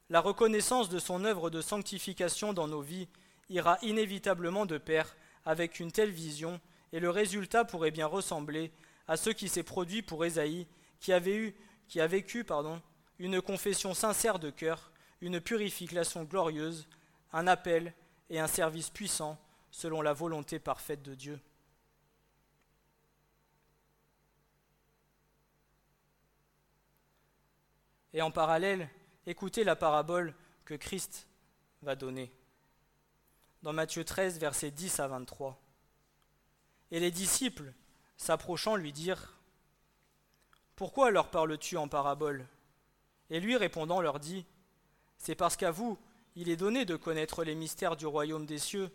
la 0.09 0.21
reconnaissance 0.21 0.87
de 0.87 0.99
son 0.99 1.25
œuvre 1.25 1.49
de 1.49 1.59
sanctification 1.59 2.53
dans 2.53 2.67
nos 2.67 2.81
vies 2.81 3.09
ira 3.49 3.77
inévitablement 3.81 4.65
de 4.65 4.77
pair 4.77 5.17
avec 5.43 5.79
une 5.79 5.91
telle 5.91 6.11
vision, 6.11 6.61
et 6.93 6.99
le 6.99 7.09
résultat 7.09 7.65
pourrait 7.65 7.91
bien 7.91 8.05
ressembler 8.05 8.71
à 9.07 9.17
ce 9.17 9.29
qui 9.29 9.49
s'est 9.49 9.63
produit 9.63 10.01
pour 10.01 10.23
Ésaïe, 10.23 10.67
qui 10.99 11.11
avait 11.11 11.35
eu, 11.35 11.55
qui 11.87 11.99
a 11.99 12.07
vécu, 12.07 12.43
pardon, 12.43 12.81
une 13.19 13.41
confession 13.41 13.93
sincère 13.93 14.39
de 14.39 14.49
cœur, 14.49 14.91
une 15.21 15.41
purification 15.41 16.23
glorieuse, 16.23 16.87
un 17.33 17.47
appel 17.47 17.93
et 18.29 18.39
un 18.39 18.47
service 18.47 18.89
puissant 18.89 19.37
selon 19.71 20.01
la 20.01 20.13
volonté 20.13 20.59
parfaite 20.59 21.01
de 21.01 21.15
Dieu. 21.15 21.39
Et 28.13 28.21
en 28.21 28.31
parallèle, 28.31 28.89
écoutez 29.25 29.63
la 29.63 29.75
parabole 29.75 30.33
que 30.65 30.73
Christ 30.73 31.27
va 31.81 31.95
donner. 31.95 32.31
Dans 33.63 33.73
Matthieu 33.73 34.05
13, 34.05 34.39
versets 34.39 34.71
10 34.71 34.99
à 34.99 35.07
23. 35.07 35.59
Et 36.91 36.99
les 36.99 37.11
disciples, 37.11 37.73
s'approchant, 38.15 38.75
lui 38.75 38.93
dirent 38.93 39.37
Pourquoi 40.75 41.11
leur 41.11 41.29
parles-tu 41.29 41.77
en 41.77 41.87
parabole? 41.87 42.45
Et 43.29 43.39
lui 43.39 43.57
répondant 43.57 43.99
leur 43.99 44.19
dit 44.19 44.45
C'est 45.17 45.35
parce 45.35 45.57
qu'à 45.57 45.71
vous, 45.71 45.97
il 46.35 46.49
est 46.49 46.55
donné 46.55 46.85
de 46.85 46.95
connaître 46.95 47.43
les 47.43 47.55
mystères 47.55 47.97
du 47.97 48.05
royaume 48.05 48.45
des 48.45 48.59
cieux, 48.59 48.89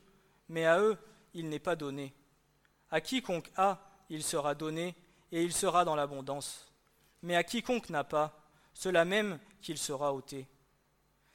mais 0.48 0.64
à 0.64 0.80
eux, 0.80 0.96
il 1.34 1.48
n'est 1.48 1.58
pas 1.58 1.76
donné. 1.76 2.14
À 2.90 3.00
quiconque 3.00 3.50
a, 3.56 3.78
il 4.08 4.22
sera 4.22 4.54
donné, 4.54 4.94
et 5.32 5.42
il 5.42 5.52
sera 5.52 5.84
dans 5.84 5.96
l'abondance. 5.96 6.72
Mais 7.22 7.36
à 7.36 7.44
quiconque 7.44 7.90
n'a 7.90 8.04
pas, 8.04 8.41
cela 8.74 9.04
même 9.04 9.38
qu'il 9.60 9.78
sera 9.78 10.12
ôté. 10.12 10.46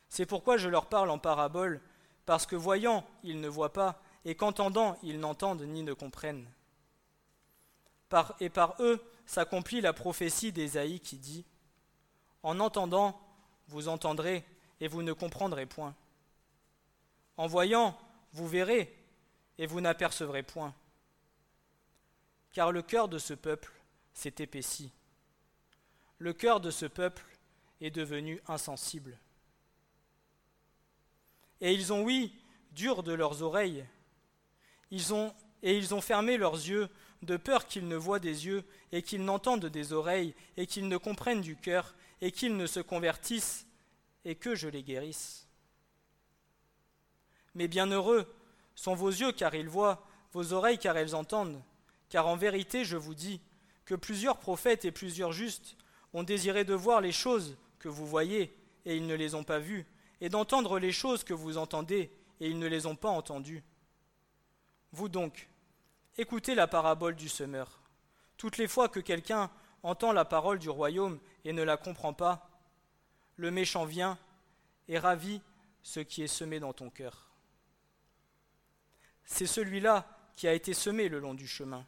C'est 0.10 0.26
pourquoi 0.26 0.58
je 0.58 0.70
leur 0.70 0.88
parle 0.88 1.10
en 1.10 1.20
parabole, 1.20 1.82
parce 2.26 2.46
que 2.46 2.56
voyant, 2.56 3.06
ils 3.24 3.40
ne 3.40 3.48
voient 3.48 3.74
pas, 3.74 4.02
et 4.26 4.36
qu'entendant, 4.36 4.98
ils 5.04 5.20
n'entendent 5.20 5.64
ni 5.64 5.84
ne 5.84 5.94
comprennent. 5.94 6.48
Et 8.40 8.50
par 8.50 8.76
eux 8.80 9.04
s'accomplit 9.26 9.82
la 9.82 9.94
prophétie 9.94 10.52
d'Ésaïe 10.52 11.00
qui 11.00 11.18
dit 11.18 11.46
En 12.44 12.60
entendant, 12.60 13.20
vous 13.68 13.88
entendrez, 13.88 14.46
et 14.80 14.88
vous 14.88 15.04
ne 15.04 15.14
comprendrez 15.14 15.66
point. 15.66 15.96
En 17.36 17.48
voyant, 17.48 17.98
vous 18.34 18.48
verrez, 18.48 18.94
et 19.58 19.66
vous 19.66 19.82
n'apercevrez 19.82 20.44
point. 20.44 20.74
Car 22.52 22.72
le 22.72 22.82
cœur 22.82 23.08
de 23.08 23.18
ce 23.18 23.34
peuple 23.34 23.72
s'est 24.14 24.36
épaissi. 24.40 24.92
Le 26.20 26.34
cœur 26.34 26.60
de 26.60 26.72
ce 26.72 26.86
peuple 26.86 27.26
est 27.82 27.92
devenu 27.92 28.42
insensible. 28.48 29.18
Et 31.62 31.74
ils 31.74 31.94
ont, 31.94 32.04
oui, 32.04 32.34
dur 32.72 33.04
de 33.04 33.14
leurs 33.14 33.42
oreilles. 33.42 33.86
Et 34.92 35.78
ils 35.78 35.94
ont 35.94 36.02
fermé 36.02 36.38
leurs 36.38 36.56
yeux, 36.56 36.90
de 37.24 37.38
peur 37.38 37.66
qu'ils 37.66 37.88
ne 37.88 37.96
voient 37.96 38.20
des 38.20 38.46
yeux, 38.46 38.64
et 38.92 39.02
qu'ils 39.02 39.26
n'entendent 39.26 39.66
des 39.66 39.94
oreilles, 39.94 40.36
et 40.56 40.68
qu'ils 40.68 40.88
ne 40.88 40.98
comprennent 40.98 41.42
du 41.42 41.56
cœur, 41.56 41.96
et 42.22 42.32
qu'ils 42.32 42.56
ne 42.56 42.68
se 42.68 42.80
convertissent, 42.80 43.68
et 44.26 44.36
que 44.36 44.56
je 44.56 44.68
les 44.68 44.84
guérisse. 44.84 45.48
Mais 47.56 47.68
bienheureux 47.68 48.32
sont 48.76 48.94
vos 48.94 49.10
yeux 49.10 49.32
car 49.32 49.56
ils 49.56 49.70
voient, 49.70 50.06
vos 50.32 50.54
oreilles 50.54 50.78
car 50.78 50.96
elles 50.98 51.16
entendent, 51.16 51.62
car 52.10 52.28
en 52.28 52.36
vérité 52.36 52.86
je 52.86 52.98
vous 52.98 53.16
dis 53.16 53.42
que 53.86 53.96
plusieurs 53.96 54.38
prophètes 54.38 54.86
et 54.86 54.92
plusieurs 54.92 55.32
justes 55.32 55.76
ont 56.14 56.24
désiré 56.24 56.64
de 56.64 56.74
voir 56.74 57.02
les 57.02 57.12
choses 57.12 57.58
que 57.80 57.90
vous 57.90 58.08
voyez, 58.08 58.56
et 58.86 58.96
ils 58.96 59.06
ne 59.06 59.16
les 59.16 59.36
ont 59.36 59.44
pas 59.44 59.60
vues, 59.60 59.86
et 60.22 60.30
d'entendre 60.30 60.80
les 60.80 60.92
choses 60.92 61.24
que 61.24 61.34
vous 61.34 61.58
entendez, 61.58 62.12
et 62.40 62.50
ils 62.50 62.60
ne 62.60 62.68
les 62.68 62.86
ont 62.86 62.96
pas 62.96 63.10
entendues. 63.10 63.64
Vous 64.92 65.10
donc, 65.10 65.50
écoutez 66.18 66.56
la 66.56 66.68
parabole 66.68 67.16
du 67.16 67.30
semeur. 67.30 67.80
Toutes 68.38 68.58
les 68.58 68.68
fois 68.68 68.90
que 68.90 69.00
quelqu'un 69.00 69.50
entend 69.84 70.12
la 70.12 70.26
parole 70.26 70.60
du 70.60 70.70
royaume 70.70 71.20
et 71.44 71.54
ne 71.54 71.64
la 71.64 71.78
comprend 71.78 72.14
pas, 72.14 72.50
le 73.36 73.52
méchant 73.52 73.86
vient 73.86 74.18
et 74.88 74.98
ravit 75.00 75.42
ce 75.82 76.00
qui 76.00 76.24
est 76.24 76.28
semé 76.28 76.60
dans 76.60 76.74
ton 76.74 76.90
cœur. 76.90 77.30
C'est 79.26 79.48
celui-là 79.48 80.08
qui 80.36 80.48
a 80.48 80.54
été 80.54 80.74
semé 80.74 81.10
le 81.10 81.20
long 81.20 81.34
du 81.34 81.48
chemin. 81.48 81.86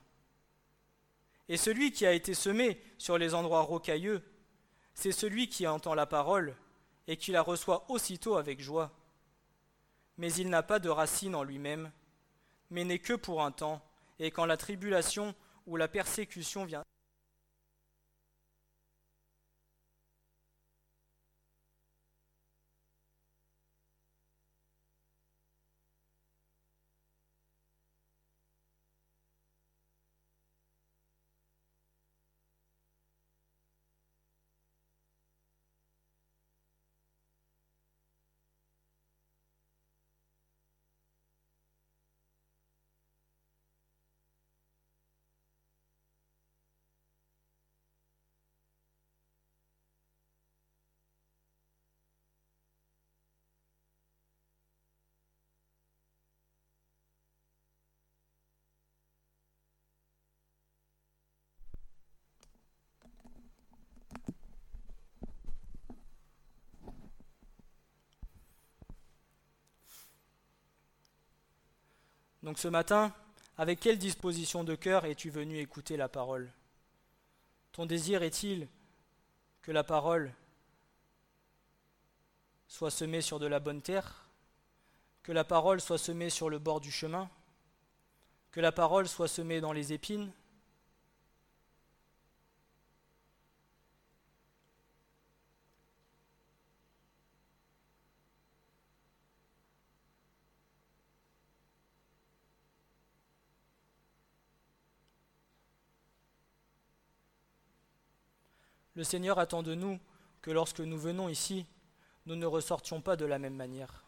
Et 1.50 1.58
celui 1.58 1.92
qui 1.92 2.06
a 2.06 2.14
été 2.14 2.36
semé 2.36 2.80
sur 3.00 3.18
les 3.18 3.34
endroits 3.34 3.62
rocailleux, 3.62 4.24
c'est 4.94 5.12
celui 5.12 5.50
qui 5.50 5.66
entend 5.66 5.96
la 5.96 6.06
parole 6.06 6.56
et 7.08 7.18
qui 7.18 7.32
la 7.32 7.42
reçoit 7.42 7.90
aussitôt 7.90 8.38
avec 8.38 8.62
joie. 8.62 8.92
Mais 10.18 10.32
il 10.34 10.50
n'a 10.50 10.62
pas 10.62 10.78
de 10.78 10.90
racine 10.90 11.34
en 11.34 11.44
lui-même, 11.44 11.92
mais 12.70 12.84
n'est 12.84 13.00
que 13.00 13.14
pour 13.14 13.44
un 13.44 13.52
temps, 13.52 13.82
et 14.20 14.30
quand 14.30 14.46
la 14.46 14.58
tribulation 14.58 15.34
ou 15.66 15.76
la 15.76 15.88
persécution 15.88 16.66
vient. 16.66 16.86
Donc 72.50 72.58
ce 72.58 72.68
matin, 72.68 73.14
avec 73.60 73.80
quelle 73.80 74.00
disposition 74.00 74.64
de 74.64 74.74
cœur 74.74 75.06
es-tu 75.06 75.30
venu 75.30 75.60
écouter 75.60 75.98
la 75.98 76.10
parole? 76.10 76.52
Ton 77.74 77.86
désir 77.86 78.24
est-il 78.24 78.68
que 79.62 79.72
la 79.72 79.84
parole 79.84 80.34
soit 82.68 82.90
semée 82.90 83.22
sur 83.22 83.38
de 83.38 83.46
la 83.46 83.60
bonne 83.60 83.84
terre? 83.84 84.26
Que 85.22 85.32
la 85.32 85.44
parole 85.44 85.80
soit 85.80 86.00
semée 86.00 86.32
sur 86.32 86.50
le 86.50 86.58
bord 86.58 86.82
du 86.82 86.90
chemin? 86.90 87.30
Que 88.50 88.62
la 88.62 88.72
parole 88.72 89.08
soit 89.08 89.28
semée 89.28 89.62
dans 89.62 89.72
les 89.72 89.94
épines? 89.94 90.32
Le 109.00 109.06
Seigneur 109.06 109.40
attend 109.40 109.64
de 109.64 109.76
nous 109.76 109.98
que 110.42 110.52
lorsque 110.52 110.82
nous 110.82 111.00
venons 111.00 111.30
ici, 111.30 111.66
nous 112.26 112.36
ne 112.36 112.46
ressortions 112.46 113.00
pas 113.00 113.16
de 113.16 113.24
la 113.24 113.40
même 113.40 113.56
manière. 113.56 114.04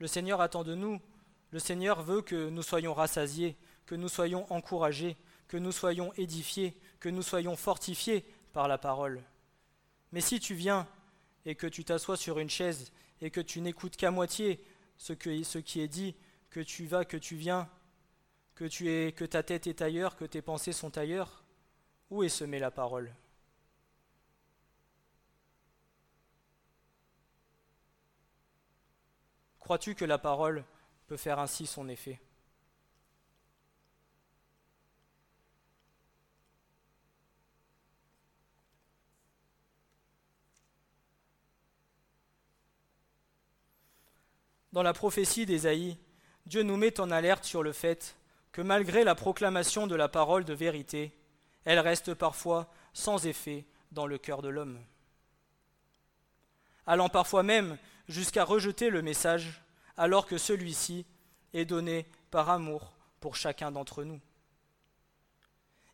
Le 0.00 0.08
Seigneur 0.08 0.40
attend 0.40 0.64
de 0.64 0.74
nous, 0.74 1.00
le 1.52 1.60
Seigneur 1.60 2.02
veut 2.02 2.20
que 2.20 2.48
nous 2.48 2.64
soyons 2.64 2.94
rassasiés, 2.94 3.56
que 3.86 3.94
nous 3.94 4.08
soyons 4.08 4.52
encouragés, 4.52 5.16
que 5.46 5.56
nous 5.56 5.70
soyons 5.70 6.12
édifiés, 6.14 6.76
que 6.98 7.08
nous 7.08 7.22
soyons 7.22 7.54
fortifiés 7.54 8.24
par 8.52 8.66
la 8.66 8.76
parole. 8.76 9.22
Mais 10.10 10.20
si 10.20 10.40
tu 10.40 10.54
viens 10.54 10.88
et 11.44 11.54
que 11.54 11.68
tu 11.68 11.84
t'assois 11.84 12.16
sur 12.16 12.40
une 12.40 12.50
chaise 12.50 12.90
et 13.20 13.30
que 13.30 13.40
tu 13.40 13.60
n'écoutes 13.60 13.94
qu'à 13.94 14.10
moitié 14.10 14.60
ce, 14.98 15.12
ce 15.44 15.58
qui 15.58 15.80
est 15.80 15.86
dit, 15.86 16.16
que 16.50 16.58
tu 16.58 16.86
vas, 16.86 17.04
que 17.04 17.16
tu 17.16 17.36
viens, 17.36 17.70
que, 18.54 18.64
tu 18.64 18.90
es, 18.90 19.12
que 19.12 19.24
ta 19.24 19.42
tête 19.42 19.66
est 19.66 19.82
ailleurs, 19.82 20.16
que 20.16 20.24
tes 20.24 20.42
pensées 20.42 20.72
sont 20.72 20.96
ailleurs, 20.98 21.42
où 22.10 22.22
est 22.22 22.28
semée 22.28 22.58
la 22.58 22.70
parole? 22.70 23.14
Crois-tu 29.58 29.94
que 29.94 30.04
la 30.04 30.18
parole 30.18 30.64
peut 31.06 31.16
faire 31.16 31.38
ainsi 31.38 31.66
son 31.66 31.88
effet? 31.88 32.20
Dans 44.72 44.82
la 44.82 44.94
prophétie 44.94 45.44
d'Ésaïe, 45.44 45.98
Dieu 46.46 46.62
nous 46.62 46.76
met 46.76 46.98
en 46.98 47.10
alerte 47.10 47.44
sur 47.44 47.62
le 47.62 47.72
fait 47.72 48.16
que 48.52 48.62
malgré 48.62 49.02
la 49.02 49.14
proclamation 49.14 49.86
de 49.86 49.96
la 49.96 50.08
parole 50.08 50.44
de 50.44 50.54
vérité, 50.54 51.16
elle 51.64 51.78
reste 51.78 52.14
parfois 52.14 52.70
sans 52.92 53.26
effet 53.26 53.64
dans 53.92 54.06
le 54.06 54.18
cœur 54.18 54.42
de 54.42 54.48
l'homme. 54.48 54.78
Allant 56.86 57.08
parfois 57.08 57.42
même 57.42 57.78
jusqu'à 58.08 58.44
rejeter 58.44 58.90
le 58.90 59.02
message 59.02 59.62
alors 59.96 60.26
que 60.26 60.38
celui-ci 60.38 61.06
est 61.54 61.64
donné 61.64 62.06
par 62.30 62.50
amour 62.50 62.94
pour 63.20 63.36
chacun 63.36 63.70
d'entre 63.70 64.04
nous. 64.04 64.20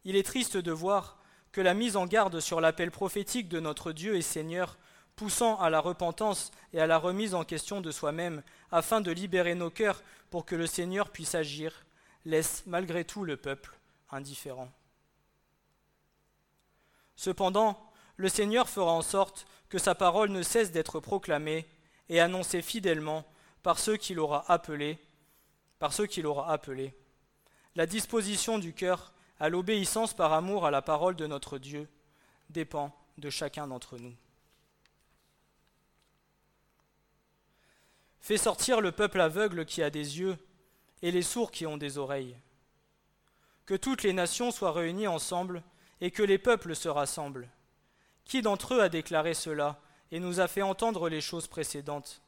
Il 0.04 0.16
est 0.16 0.26
triste 0.26 0.56
de 0.56 0.72
voir 0.72 1.18
que 1.52 1.60
la 1.60 1.74
mise 1.74 1.96
en 1.96 2.06
garde 2.06 2.40
sur 2.40 2.60
l'appel 2.60 2.90
prophétique 2.90 3.48
de 3.48 3.60
notre 3.60 3.92
Dieu 3.92 4.16
et 4.16 4.22
Seigneur 4.22 4.78
poussant 5.16 5.58
à 5.58 5.68
la 5.68 5.80
repentance 5.80 6.52
et 6.72 6.80
à 6.80 6.86
la 6.86 6.96
remise 6.96 7.34
en 7.34 7.44
question 7.44 7.80
de 7.80 7.90
soi-même, 7.90 8.42
afin 8.70 9.00
de 9.00 9.10
libérer 9.10 9.56
nos 9.56 9.70
cœurs 9.70 10.02
pour 10.30 10.44
que 10.44 10.54
le 10.54 10.66
Seigneur 10.66 11.10
puisse 11.10 11.34
agir, 11.34 11.84
laisse 12.24 12.64
malgré 12.66 13.04
tout 13.04 13.24
le 13.24 13.36
peuple 13.36 13.78
indifférent. 14.10 14.70
Cependant, 17.16 17.92
le 18.16 18.28
Seigneur 18.28 18.68
fera 18.68 18.92
en 18.92 19.02
sorte 19.02 19.46
que 19.68 19.78
sa 19.78 19.94
parole 19.94 20.30
ne 20.30 20.42
cesse 20.42 20.72
d'être 20.72 21.00
proclamée 21.00 21.68
et 22.08 22.20
annoncée 22.20 22.62
fidèlement 22.62 23.26
par 23.62 23.78
ceux 23.78 23.96
qu'il 23.96 24.18
aura 24.18 24.50
appelés. 24.50 24.98
La 27.74 27.86
disposition 27.86 28.58
du 28.58 28.72
cœur 28.72 29.12
à 29.40 29.48
l'obéissance 29.48 30.14
par 30.14 30.32
amour 30.32 30.66
à 30.66 30.70
la 30.70 30.82
parole 30.82 31.16
de 31.16 31.26
notre 31.26 31.58
Dieu 31.58 31.88
dépend 32.50 32.96
de 33.18 33.30
chacun 33.30 33.66
d'entre 33.66 33.98
nous. 33.98 34.14
Fais 38.20 38.38
sortir 38.38 38.80
le 38.80 38.92
peuple 38.92 39.20
aveugle 39.20 39.64
qui 39.64 39.82
a 39.82 39.90
des 39.90 40.18
yeux 40.18 40.36
et 41.02 41.10
les 41.10 41.22
sourds 41.22 41.50
qui 41.50 41.66
ont 41.66 41.76
des 41.76 41.98
oreilles. 41.98 42.36
Que 43.66 43.74
toutes 43.74 44.02
les 44.02 44.12
nations 44.12 44.50
soient 44.50 44.72
réunies 44.72 45.06
ensemble 45.06 45.62
et 46.00 46.10
que 46.10 46.22
les 46.22 46.38
peuples 46.38 46.74
se 46.74 46.88
rassemblent. 46.88 47.48
Qui 48.24 48.42
d'entre 48.42 48.74
eux 48.74 48.80
a 48.80 48.88
déclaré 48.88 49.34
cela 49.34 49.80
et 50.10 50.20
nous 50.20 50.40
a 50.40 50.48
fait 50.48 50.62
entendre 50.62 51.08
les 51.08 51.20
choses 51.20 51.46
précédentes? 51.46 52.22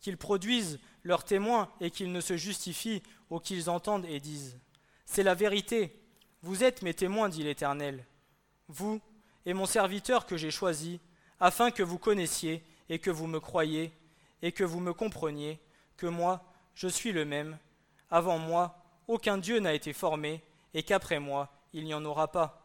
Qu'ils 0.00 0.16
produisent 0.18 0.80
leurs 1.02 1.24
témoins 1.24 1.70
et 1.80 1.90
qu'ils 1.90 2.12
ne 2.12 2.20
se 2.20 2.36
justifient 2.36 3.02
ou 3.30 3.40
qu'ils 3.40 3.70
entendent 3.70 4.06
et 4.06 4.20
disent 4.20 4.58
C'est 5.06 5.22
la 5.22 5.34
vérité. 5.34 5.98
Vous 6.42 6.62
êtes 6.62 6.82
mes 6.82 6.94
témoins, 6.94 7.28
dit 7.28 7.42
l'Éternel. 7.42 8.04
Vous 8.68 9.00
et 9.46 9.54
mon 9.54 9.66
serviteur 9.66 10.26
que 10.26 10.36
j'ai 10.36 10.50
choisi, 10.50 11.00
afin 11.40 11.70
que 11.70 11.82
vous 11.82 11.98
connaissiez 11.98 12.64
et 12.88 12.98
que 12.98 13.10
vous 13.10 13.26
me 13.26 13.40
croyiez 13.40 13.92
et 14.42 14.52
que 14.52 14.64
vous 14.64 14.80
me 14.80 14.92
compreniez 14.92 15.58
que 15.96 16.06
moi, 16.06 16.44
je 16.74 16.88
suis 16.88 17.12
le 17.12 17.24
même. 17.24 17.58
Avant 18.14 18.38
moi, 18.38 18.76
aucun 19.08 19.38
Dieu 19.38 19.58
n'a 19.58 19.74
été 19.74 19.92
formé, 19.92 20.40
et 20.72 20.84
qu'après 20.84 21.18
moi, 21.18 21.52
il 21.72 21.82
n'y 21.82 21.94
en 21.94 22.04
aura 22.04 22.30
pas. 22.30 22.64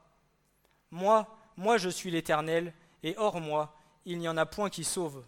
Moi, 0.91 1.27
moi 1.57 1.79
je 1.79 1.89
suis 1.89 2.11
l'Éternel, 2.11 2.71
et 3.01 3.15
hors 3.17 3.41
moi, 3.41 3.75
il 4.05 4.19
n'y 4.19 4.29
en 4.29 4.37
a 4.37 4.45
point 4.45 4.69
qui 4.69 4.83
sauve. 4.83 5.25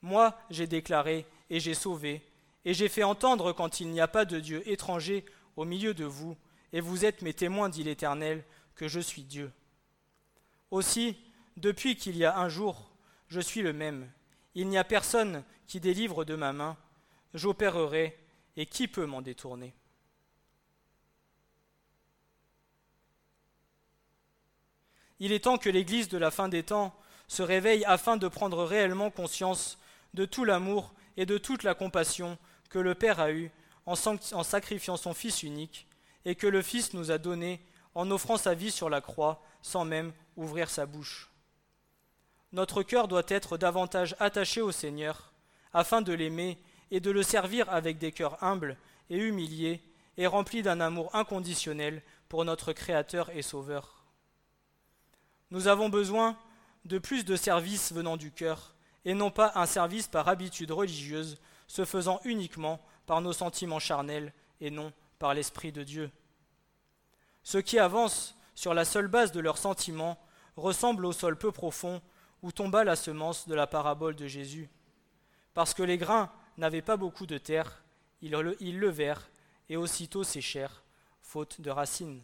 Moi, 0.00 0.38
j'ai 0.48 0.68
déclaré, 0.68 1.26
et 1.50 1.58
j'ai 1.58 1.74
sauvé, 1.74 2.22
et 2.64 2.72
j'ai 2.72 2.88
fait 2.88 3.02
entendre 3.02 3.52
quand 3.52 3.80
il 3.80 3.88
n'y 3.88 4.00
a 4.00 4.06
pas 4.06 4.24
de 4.24 4.38
Dieu 4.38 4.62
étranger 4.70 5.24
au 5.56 5.64
milieu 5.64 5.92
de 5.92 6.04
vous, 6.04 6.36
et 6.72 6.80
vous 6.80 7.04
êtes 7.04 7.20
mes 7.22 7.34
témoins, 7.34 7.68
dit 7.68 7.82
l'Éternel, 7.82 8.44
que 8.76 8.86
je 8.86 9.00
suis 9.00 9.24
Dieu. 9.24 9.50
Aussi, 10.70 11.16
depuis 11.56 11.96
qu'il 11.96 12.16
y 12.16 12.24
a 12.24 12.38
un 12.38 12.48
jour, 12.48 12.92
je 13.26 13.40
suis 13.40 13.62
le 13.62 13.72
même, 13.72 14.08
il 14.54 14.68
n'y 14.68 14.78
a 14.78 14.84
personne 14.84 15.42
qui 15.66 15.80
délivre 15.80 16.24
de 16.24 16.36
ma 16.36 16.52
main, 16.52 16.76
j'opérerai, 17.34 18.21
et 18.56 18.66
qui 18.66 18.88
peut 18.88 19.06
m'en 19.06 19.22
détourner? 19.22 19.74
Il 25.18 25.32
est 25.32 25.44
temps 25.44 25.58
que 25.58 25.70
l'Église 25.70 26.08
de 26.08 26.18
la 26.18 26.30
fin 26.30 26.48
des 26.48 26.64
temps 26.64 26.94
se 27.28 27.42
réveille 27.42 27.84
afin 27.84 28.16
de 28.16 28.26
prendre 28.28 28.64
réellement 28.64 29.10
conscience 29.10 29.78
de 30.14 30.24
tout 30.24 30.44
l'amour 30.44 30.92
et 31.16 31.26
de 31.26 31.38
toute 31.38 31.62
la 31.62 31.74
compassion 31.74 32.36
que 32.70 32.78
le 32.78 32.94
Père 32.94 33.20
a 33.20 33.30
eu 33.30 33.50
en, 33.86 33.94
en 33.94 34.42
sacrifiant 34.42 34.96
son 34.96 35.14
Fils 35.14 35.42
unique, 35.42 35.86
et 36.24 36.34
que 36.34 36.46
le 36.46 36.62
Fils 36.62 36.92
nous 36.92 37.10
a 37.10 37.18
donné 37.18 37.60
en 37.94 38.10
offrant 38.10 38.36
sa 38.36 38.54
vie 38.54 38.70
sur 38.70 38.90
la 38.90 39.00
croix 39.00 39.42
sans 39.60 39.84
même 39.84 40.12
ouvrir 40.36 40.70
sa 40.70 40.86
bouche. 40.86 41.30
Notre 42.52 42.82
cœur 42.82 43.08
doit 43.08 43.22
être 43.28 43.56
davantage 43.56 44.16
attaché 44.18 44.60
au 44.60 44.72
Seigneur, 44.72 45.32
afin 45.72 46.02
de 46.02 46.12
l'aimer 46.12 46.58
et 46.92 47.00
de 47.00 47.10
le 47.10 47.22
servir 47.22 47.68
avec 47.70 47.98
des 47.98 48.12
cœurs 48.12 48.40
humbles 48.44 48.76
et 49.08 49.16
humiliés 49.16 49.82
et 50.18 50.26
remplis 50.26 50.62
d'un 50.62 50.78
amour 50.78 51.12
inconditionnel 51.16 52.02
pour 52.28 52.44
notre 52.44 52.74
Créateur 52.74 53.30
et 53.30 53.40
Sauveur. 53.40 54.04
Nous 55.50 55.68
avons 55.68 55.88
besoin 55.88 56.36
de 56.84 56.98
plus 56.98 57.24
de 57.24 57.34
services 57.34 57.92
venant 57.92 58.18
du 58.18 58.30
cœur, 58.30 58.74
et 59.06 59.14
non 59.14 59.30
pas 59.30 59.52
un 59.54 59.64
service 59.64 60.06
par 60.06 60.28
habitude 60.28 60.70
religieuse, 60.70 61.38
se 61.66 61.86
faisant 61.86 62.20
uniquement 62.24 62.78
par 63.06 63.22
nos 63.22 63.32
sentiments 63.32 63.78
charnels 63.78 64.34
et 64.60 64.70
non 64.70 64.92
par 65.18 65.32
l'Esprit 65.32 65.72
de 65.72 65.82
Dieu. 65.82 66.10
Ceux 67.42 67.62
qui 67.62 67.78
avancent 67.78 68.36
sur 68.54 68.74
la 68.74 68.84
seule 68.84 69.08
base 69.08 69.32
de 69.32 69.40
leurs 69.40 69.58
sentiments 69.58 70.18
ressemblent 70.56 71.06
au 71.06 71.12
sol 71.12 71.38
peu 71.38 71.52
profond 71.52 72.02
où 72.42 72.52
tomba 72.52 72.84
la 72.84 72.96
semence 72.96 73.48
de 73.48 73.54
la 73.54 73.66
parabole 73.66 74.14
de 74.14 74.26
Jésus. 74.26 74.68
Parce 75.54 75.72
que 75.72 75.82
les 75.82 75.96
grains 75.96 76.30
n'avaient 76.58 76.82
pas 76.82 76.96
beaucoup 76.96 77.26
de 77.26 77.38
terre, 77.38 77.82
ils, 78.20 78.30
levèrent 78.30 79.30
et 79.68 79.76
aussitôt 79.76 80.24
séchèrent, 80.24 80.82
faute 81.20 81.60
de 81.60 81.70
racines. 81.70 82.22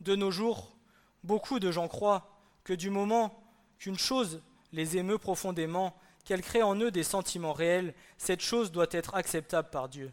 De 0.00 0.14
nos 0.14 0.30
jours, 0.30 0.76
beaucoup 1.24 1.58
de 1.58 1.70
gens 1.70 1.88
croient 1.88 2.30
que 2.64 2.72
du 2.72 2.90
moment 2.90 3.42
qu'une 3.78 3.98
chose 3.98 4.42
les 4.72 4.96
émeut 4.96 5.18
profondément, 5.18 5.96
qu'elle 6.24 6.42
crée 6.42 6.62
en 6.62 6.76
eux 6.76 6.90
des 6.90 7.02
sentiments 7.02 7.52
réels, 7.52 7.94
cette 8.16 8.40
chose 8.40 8.70
doit 8.70 8.86
être 8.90 9.14
acceptable 9.14 9.70
par 9.70 9.88
Dieu. 9.88 10.12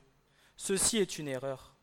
Ceci 0.55 0.97
est 0.97 1.19
une 1.19 1.27
erreur. 1.27 1.75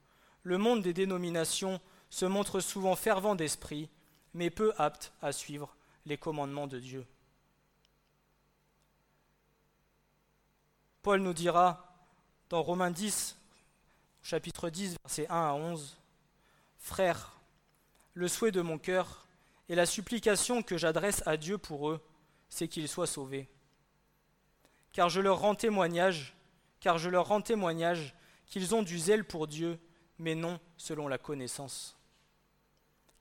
Le 0.43 0.59
monde 0.59 0.83
des 0.83 0.93
dénominations 0.93 1.81
se 2.11 2.27
montre 2.27 2.61
souvent 2.61 2.97
fervent 2.97 3.37
d'esprit, 3.37 3.89
mais 4.35 4.51
peu 4.51 4.73
apte 4.77 5.13
à 5.23 5.33
suivre 5.33 5.77
les 6.07 6.19
commandements 6.19 6.67
de 6.67 6.79
Dieu. 6.79 7.07
Paul 11.05 11.21
nous 11.21 11.35
dira 11.35 11.95
dans 12.49 12.63
Romains 12.63 12.91
10, 12.91 13.37
chapitre 14.23 14.71
10, 14.71 14.97
versets 15.05 15.27
1 15.29 15.35
à 15.35 15.53
11, 15.53 15.99
Frères, 16.79 17.37
le 18.15 18.27
souhait 18.27 18.53
de 18.53 18.63
mon 18.63 18.79
cœur 18.79 19.27
et 19.69 19.75
la 19.75 19.85
supplication 19.85 20.63
que 20.63 20.79
j'adresse 20.79 21.23
à 21.27 21.37
Dieu 21.37 21.59
pour 21.59 21.91
eux, 21.91 22.01
c'est 22.49 22.69
qu'ils 22.69 22.89
soient 22.89 23.07
sauvés. 23.07 23.51
Car 24.95 25.11
je 25.11 25.21
leur 25.21 25.41
rends 25.41 25.55
témoignage, 25.55 26.35
car 26.81 26.97
je 26.97 27.11
leur 27.11 27.29
rends 27.29 27.43
témoignage 27.43 28.15
qu'ils 28.47 28.75
ont 28.75 28.83
du 28.83 28.99
zèle 28.99 29.27
pour 29.27 29.47
Dieu, 29.47 29.79
mais 30.19 30.35
non 30.35 30.59
selon 30.79 31.07
la 31.07 31.19
connaissance. 31.19 31.99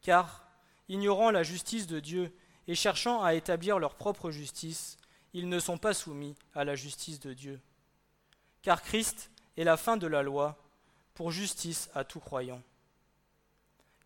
Car, 0.01 0.47
ignorant 0.88 1.31
la 1.31 1.43
justice 1.43 1.88
de 1.88 1.99
Dieu 1.99 2.34
et 2.65 2.75
cherchant 2.75 3.21
à 3.21 3.34
établir 3.34 3.77
leur 3.77 3.95
propre 3.95 4.31
justice, 4.31 4.95
ils 5.34 5.49
ne 5.49 5.59
sont 5.59 5.77
pas 5.77 5.93
soumis 5.93 6.38
à 6.55 6.63
la 6.63 6.75
justice 6.75 7.19
de 7.19 7.34
Dieu. 7.34 7.59
Car 8.64 8.82
Christ 8.82 9.30
est 9.57 9.64
la 9.64 9.78
fin 9.78 9.97
de 9.97 10.07
la 10.07 10.24
loi 10.24 10.57
pour 11.14 11.32
justice 11.32 11.89
à 11.93 12.03
tout 12.03 12.20
croyant. 12.20 12.61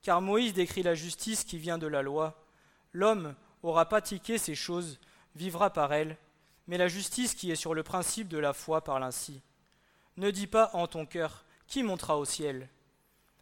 Car 0.02 0.20
Moïse 0.20 0.54
décrit 0.54 0.84
la 0.84 0.96
justice 0.96 1.44
qui 1.44 1.58
vient 1.58 1.78
de 1.78 1.88
la 1.88 2.02
loi. 2.02 2.44
L'homme 2.92 3.36
aura 3.64 3.86
pratiqué 3.86 4.38
ces 4.38 4.56
choses, 4.56 5.00
vivra 5.36 5.70
par 5.70 5.94
elles, 5.94 6.18
mais 6.68 6.78
la 6.78 6.88
justice 6.88 7.36
qui 7.36 7.52
est 7.52 7.56
sur 7.56 7.74
le 7.74 7.84
principe 7.84 8.28
de 8.28 8.38
la 8.40 8.52
foi 8.52 8.84
parle 8.84 9.04
ainsi. 9.04 9.42
Ne 10.18 10.32
dis 10.32 10.48
pas 10.48 10.72
en 10.74 10.88
ton 10.88 11.06
cœur, 11.06 11.46
qui 11.68 11.84
montera 11.84 12.18
au 12.18 12.26
ciel? 12.26 12.68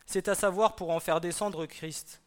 C'est 0.06 0.28
à 0.28 0.36
savoir 0.36 0.76
pour 0.76 0.90
en 0.90 1.00
faire 1.00 1.22
descendre 1.22 1.66
Christ. 1.66 2.22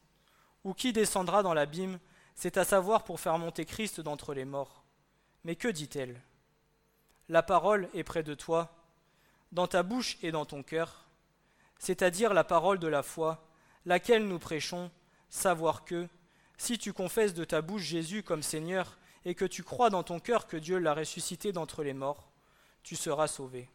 Ou 0.64 0.72
qui 0.72 0.93
descendra 0.93 1.43
dans 1.43 1.55
l'abîme? 1.55 1.99
C'est 2.34 2.57
à 2.57 2.64
savoir 2.64 3.05
pour 3.05 3.20
faire 3.20 3.39
monter 3.39 3.64
Christ 3.64 4.01
d'entre 4.01 4.32
les 4.32 4.45
morts. 4.45 4.82
Mais 5.45 5.57
que 5.57 5.68
dit-elle? 5.68 6.20
La 7.28 7.43
parole 7.43 7.89
est 7.95 8.05
près 8.05 8.22
de 8.22 8.34
toi, 8.34 8.72
dans 9.53 9.66
ta 9.66 9.82
bouche 9.82 10.18
et 10.22 10.30
dans 10.30 10.44
ton 10.44 10.62
cœur, 10.62 11.07
c'est-à-dire 11.78 12.34
la 12.34 12.44
parole 12.44 12.78
de 12.78 12.88
la 12.88 13.03
foi, 13.03 13.46
laquelle 13.86 14.26
nous 14.26 14.38
prêchons, 14.38 14.90
savoir 15.30 15.84
que, 15.84 16.09
si 16.57 16.78
tu 16.78 16.92
confesses 16.92 17.34
de 17.34 17.44
ta 17.44 17.62
bouche 17.62 17.82
Jésus 17.82 18.22
comme 18.22 18.42
Seigneur, 18.42 18.99
et 19.24 19.34
que 19.34 19.44
tu 19.44 19.62
crois 19.62 19.90
dans 19.90 20.03
ton 20.03 20.20
cœur 20.20 20.46
que 20.46 20.57
Dieu 20.57 20.78
l'a 20.78 20.94
ressuscité 20.94 21.53
d'entre 21.53 21.82
les 21.82 21.92
morts, 21.92 22.30
tu 22.82 22.96
seras 22.96 23.26
sauvé. 23.26 23.68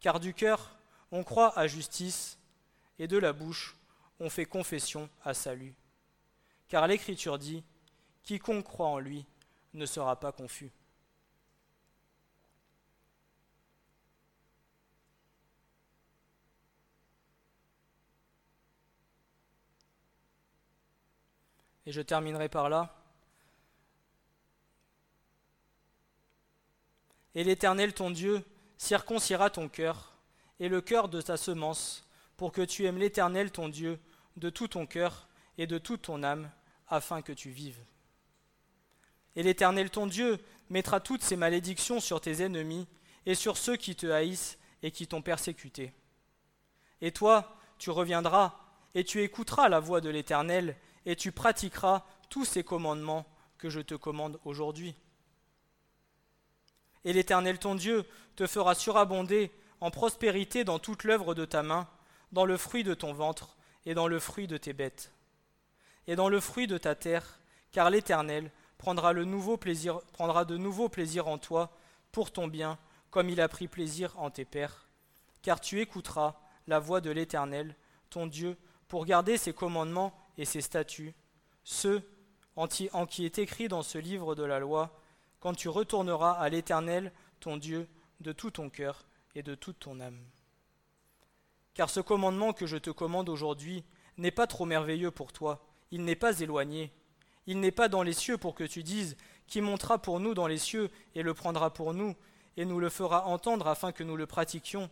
Car 0.00 0.20
du 0.20 0.34
cœur, 0.34 0.76
on 1.10 1.22
croit 1.22 1.56
à 1.58 1.66
justice, 1.66 2.38
et 2.98 3.06
de 3.06 3.18
la 3.18 3.32
bouche, 3.32 3.76
on 4.20 4.30
fait 4.30 4.46
confession 4.46 5.08
à 5.24 5.34
salut. 5.34 5.74
Car 6.68 6.86
l'Écriture 6.86 7.38
dit, 7.38 7.62
Quiconque 8.22 8.64
croit 8.64 8.88
en 8.88 8.98
lui 8.98 9.26
ne 9.74 9.86
sera 9.86 10.18
pas 10.18 10.32
confus. 10.32 10.70
Et 21.86 21.92
je 21.92 22.00
terminerai 22.00 22.48
par 22.48 22.68
là. 22.68 22.94
Et 27.34 27.44
l'Éternel 27.44 27.94
ton 27.94 28.10
Dieu 28.10 28.44
circoncira 28.76 29.50
ton 29.50 29.68
cœur 29.68 30.12
et 30.60 30.68
le 30.68 30.80
cœur 30.80 31.08
de 31.08 31.20
ta 31.20 31.36
semence, 31.36 32.06
pour 32.36 32.52
que 32.52 32.62
tu 32.62 32.84
aimes 32.84 32.98
l'Éternel 32.98 33.50
ton 33.50 33.68
Dieu 33.68 33.98
de 34.36 34.50
tout 34.50 34.68
ton 34.68 34.86
cœur 34.86 35.28
et 35.58 35.66
de 35.66 35.78
toute 35.78 36.02
ton 36.02 36.22
âme, 36.22 36.50
afin 36.88 37.22
que 37.22 37.32
tu 37.32 37.50
vives. 37.50 37.82
Et 39.34 39.42
l'Éternel 39.42 39.90
ton 39.90 40.06
Dieu 40.06 40.38
mettra 40.70 41.00
toutes 41.00 41.22
ces 41.22 41.36
malédictions 41.36 42.00
sur 42.00 42.20
tes 42.20 42.42
ennemis 42.42 42.86
et 43.26 43.34
sur 43.34 43.56
ceux 43.56 43.76
qui 43.76 43.96
te 43.96 44.06
haïssent 44.06 44.58
et 44.82 44.90
qui 44.90 45.06
t'ont 45.06 45.22
persécuté. 45.22 45.92
Et 47.00 47.12
toi, 47.12 47.56
tu 47.78 47.90
reviendras 47.90 48.58
et 48.94 49.04
tu 49.04 49.22
écouteras 49.22 49.68
la 49.68 49.80
voix 49.80 50.00
de 50.00 50.10
l'Éternel 50.10 50.76
et 51.06 51.16
tu 51.16 51.32
pratiqueras 51.32 52.04
tous 52.28 52.44
ces 52.44 52.64
commandements 52.64 53.26
que 53.58 53.68
je 53.68 53.80
te 53.80 53.94
commande 53.94 54.38
aujourd'hui. 54.44 54.94
Et 57.04 57.12
l'Éternel 57.12 57.58
ton 57.58 57.74
Dieu 57.74 58.04
te 58.36 58.46
fera 58.46 58.74
surabonder 58.74 59.50
en 59.80 59.90
prospérité 59.90 60.64
dans 60.64 60.78
toute 60.78 61.04
l'œuvre 61.04 61.34
de 61.34 61.44
ta 61.44 61.62
main, 61.62 61.88
dans 62.30 62.44
le 62.44 62.56
fruit 62.56 62.84
de 62.84 62.94
ton 62.94 63.12
ventre 63.12 63.56
et 63.84 63.94
dans 63.94 64.06
le 64.06 64.18
fruit 64.18 64.46
de 64.46 64.56
tes 64.56 64.72
bêtes, 64.72 65.12
et 66.06 66.16
dans 66.16 66.28
le 66.28 66.40
fruit 66.40 66.66
de 66.66 66.78
ta 66.78 66.94
terre, 66.94 67.40
car 67.72 67.90
l'Éternel 67.90 68.50
prendra, 68.78 69.14
de 69.14 69.24
nouveau 69.24 69.58
plaisir 69.58 71.28
en 71.28 71.38
toi 71.38 71.70
pour 72.12 72.32
ton 72.32 72.48
bien, 72.48 72.78
comme 73.10 73.28
il 73.28 73.40
a 73.40 73.48
pris 73.48 73.68
plaisir 73.68 74.18
en 74.18 74.30
tes 74.30 74.44
pères, 74.44 74.86
car 75.42 75.60
tu 75.60 75.80
écouteras 75.80 76.36
la 76.66 76.78
voix 76.78 77.00
de 77.00 77.10
l'Éternel, 77.10 77.74
ton 78.10 78.26
Dieu, 78.26 78.56
pour 78.88 79.04
garder 79.04 79.36
ses 79.36 79.52
commandements 79.52 80.12
et 80.38 80.44
ses 80.44 80.60
statuts, 80.60 81.14
ceux 81.64 82.02
en 82.56 82.66
qui 82.66 83.24
est 83.24 83.38
écrit 83.38 83.68
dans 83.68 83.82
ce 83.82 83.98
livre 83.98 84.34
de 84.34 84.42
la 84.42 84.58
loi, 84.58 84.98
quand 85.40 85.54
tu 85.54 85.68
retourneras 85.68 86.32
à 86.32 86.48
l'Éternel, 86.48 87.12
ton 87.40 87.56
Dieu, 87.56 87.88
de 88.20 88.32
tout 88.32 88.50
ton 88.50 88.70
cœur 88.70 89.04
et 89.34 89.42
de 89.42 89.54
toute 89.54 89.80
ton 89.80 90.00
âme. 90.00 90.20
Car 91.74 91.90
ce 91.90 92.00
commandement 92.00 92.52
que 92.52 92.66
je 92.66 92.76
te 92.76 92.90
commande 92.90 93.28
aujourd'hui 93.28 93.84
n'est 94.18 94.30
pas 94.30 94.46
trop 94.46 94.66
merveilleux 94.66 95.10
pour 95.10 95.32
toi, 95.32 95.64
il 95.90 96.04
n'est 96.04 96.16
pas 96.16 96.40
éloigné, 96.40 96.92
il 97.46 97.60
n'est 97.60 97.70
pas 97.70 97.88
dans 97.88 98.02
les 98.02 98.12
cieux 98.12 98.38
pour 98.38 98.54
que 98.54 98.64
tu 98.64 98.82
dises 98.82 99.16
Qui 99.46 99.60
montera 99.60 99.98
pour 99.98 100.20
nous 100.20 100.34
dans 100.34 100.46
les 100.46 100.58
cieux 100.58 100.90
et 101.14 101.22
le 101.22 101.34
prendra 101.34 101.72
pour 101.72 101.94
nous, 101.94 102.14
et 102.56 102.64
nous 102.64 102.78
le 102.78 102.90
fera 102.90 103.26
entendre 103.26 103.66
afin 103.66 103.92
que 103.92 104.04
nous 104.04 104.16
le 104.16 104.26
pratiquions 104.26 104.90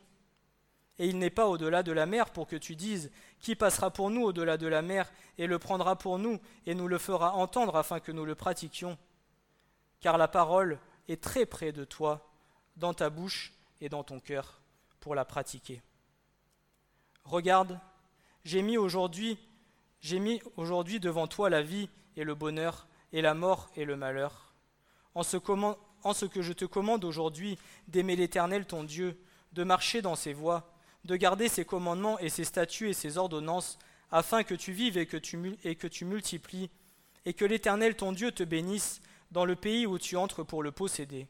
et 1.00 1.06
il 1.06 1.18
n'est 1.18 1.30
pas 1.30 1.48
au-delà 1.48 1.82
de 1.82 1.92
la 1.92 2.04
mer 2.04 2.28
pour 2.28 2.46
que 2.46 2.56
tu 2.56 2.76
dises 2.76 3.10
Qui 3.40 3.56
passera 3.56 3.90
pour 3.90 4.10
nous 4.10 4.22
au-delà 4.22 4.58
de 4.58 4.66
la 4.66 4.82
mer 4.82 5.10
et 5.38 5.46
le 5.46 5.58
prendra 5.58 5.96
pour 5.96 6.18
nous 6.18 6.38
et 6.66 6.74
nous 6.74 6.88
le 6.88 6.98
fera 6.98 7.32
entendre 7.32 7.74
afin 7.76 8.00
que 8.00 8.12
nous 8.12 8.26
le 8.26 8.34
pratiquions 8.34 8.98
Car 10.00 10.18
la 10.18 10.28
parole 10.28 10.78
est 11.08 11.22
très 11.22 11.46
près 11.46 11.72
de 11.72 11.84
toi, 11.84 12.30
dans 12.76 12.92
ta 12.92 13.08
bouche 13.08 13.54
et 13.80 13.88
dans 13.88 14.04
ton 14.04 14.20
cœur, 14.20 14.60
pour 15.00 15.14
la 15.14 15.24
pratiquer. 15.24 15.80
Regarde, 17.24 17.80
j'ai 18.44 18.60
mis 18.60 18.76
aujourd'hui 18.76 19.38
devant 20.02 21.26
toi 21.26 21.48
la 21.48 21.62
vie 21.62 21.88
et 22.16 22.24
le 22.24 22.34
bonheur, 22.34 22.86
et 23.14 23.22
la 23.22 23.32
mort 23.32 23.70
et 23.74 23.86
le 23.86 23.96
malheur. 23.96 24.52
En 25.14 25.22
ce 25.22 26.26
que 26.26 26.42
je 26.42 26.52
te 26.52 26.66
commande 26.66 27.04
aujourd'hui 27.04 27.58
d'aimer 27.88 28.16
l'Éternel 28.16 28.66
ton 28.66 28.84
Dieu, 28.84 29.18
de 29.52 29.64
marcher 29.64 30.02
dans 30.02 30.14
ses 30.14 30.34
voies, 30.34 30.70
de 31.04 31.16
garder 31.16 31.48
ses 31.48 31.64
commandements 31.64 32.18
et 32.18 32.28
ses 32.28 32.44
statuts 32.44 32.90
et 32.90 32.94
ses 32.94 33.18
ordonnances, 33.18 33.78
afin 34.10 34.42
que 34.42 34.54
tu 34.54 34.72
vives 34.72 34.98
et 34.98 35.06
que 35.06 35.16
tu, 35.16 35.56
et 35.64 35.76
que 35.76 35.86
tu 35.86 36.04
multiplies, 36.04 36.70
et 37.24 37.32
que 37.32 37.44
l'Éternel 37.44 37.96
ton 37.96 38.12
Dieu 38.12 38.32
te 38.32 38.42
bénisse 38.42 39.00
dans 39.30 39.44
le 39.44 39.56
pays 39.56 39.86
où 39.86 39.98
tu 39.98 40.16
entres 40.16 40.44
pour 40.44 40.62
le 40.62 40.72
posséder. 40.72 41.28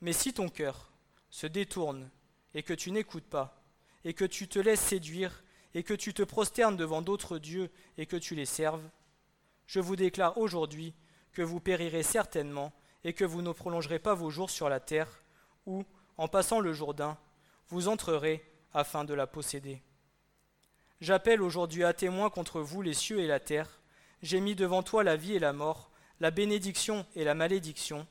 Mais 0.00 0.12
si 0.12 0.32
ton 0.32 0.48
cœur 0.48 0.92
se 1.30 1.46
détourne 1.46 2.10
et 2.54 2.62
que 2.62 2.74
tu 2.74 2.90
n'écoutes 2.90 3.24
pas, 3.24 3.62
et 4.04 4.14
que 4.14 4.24
tu 4.24 4.48
te 4.48 4.58
laisses 4.58 4.80
séduire, 4.80 5.42
et 5.74 5.82
que 5.82 5.94
tu 5.94 6.14
te 6.14 6.22
prosternes 6.22 6.76
devant 6.76 7.02
d'autres 7.02 7.38
dieux 7.38 7.70
et 7.98 8.06
que 8.06 8.16
tu 8.16 8.34
les 8.34 8.46
serves, 8.46 8.88
je 9.66 9.80
vous 9.80 9.96
déclare 9.96 10.38
aujourd'hui 10.38 10.94
que 11.32 11.42
vous 11.42 11.60
périrez 11.60 12.02
certainement 12.02 12.72
et 13.04 13.12
que 13.12 13.24
vous 13.24 13.42
ne 13.42 13.52
prolongerez 13.52 13.98
pas 13.98 14.14
vos 14.14 14.30
jours 14.30 14.48
sur 14.48 14.68
la 14.70 14.80
terre, 14.80 15.22
où, 15.66 15.84
en 16.16 16.28
passant 16.28 16.60
le 16.60 16.72
Jourdain, 16.72 17.18
vous 17.68 17.88
entrerez 17.88 18.42
afin 18.76 19.04
de 19.04 19.14
la 19.14 19.26
posséder. 19.26 19.82
J'appelle 21.00 21.40
aujourd'hui 21.40 21.82
à 21.82 21.94
témoin 21.94 22.28
contre 22.28 22.60
vous 22.60 22.82
les 22.82 22.92
cieux 22.92 23.20
et 23.20 23.26
la 23.26 23.40
terre. 23.40 23.80
J'ai 24.20 24.38
mis 24.38 24.54
devant 24.54 24.82
toi 24.82 25.02
la 25.02 25.16
vie 25.16 25.32
et 25.32 25.38
la 25.38 25.54
mort, 25.54 25.90
la 26.20 26.30
bénédiction 26.30 27.06
et 27.14 27.24
la 27.24 27.34
malédiction. 27.34 28.06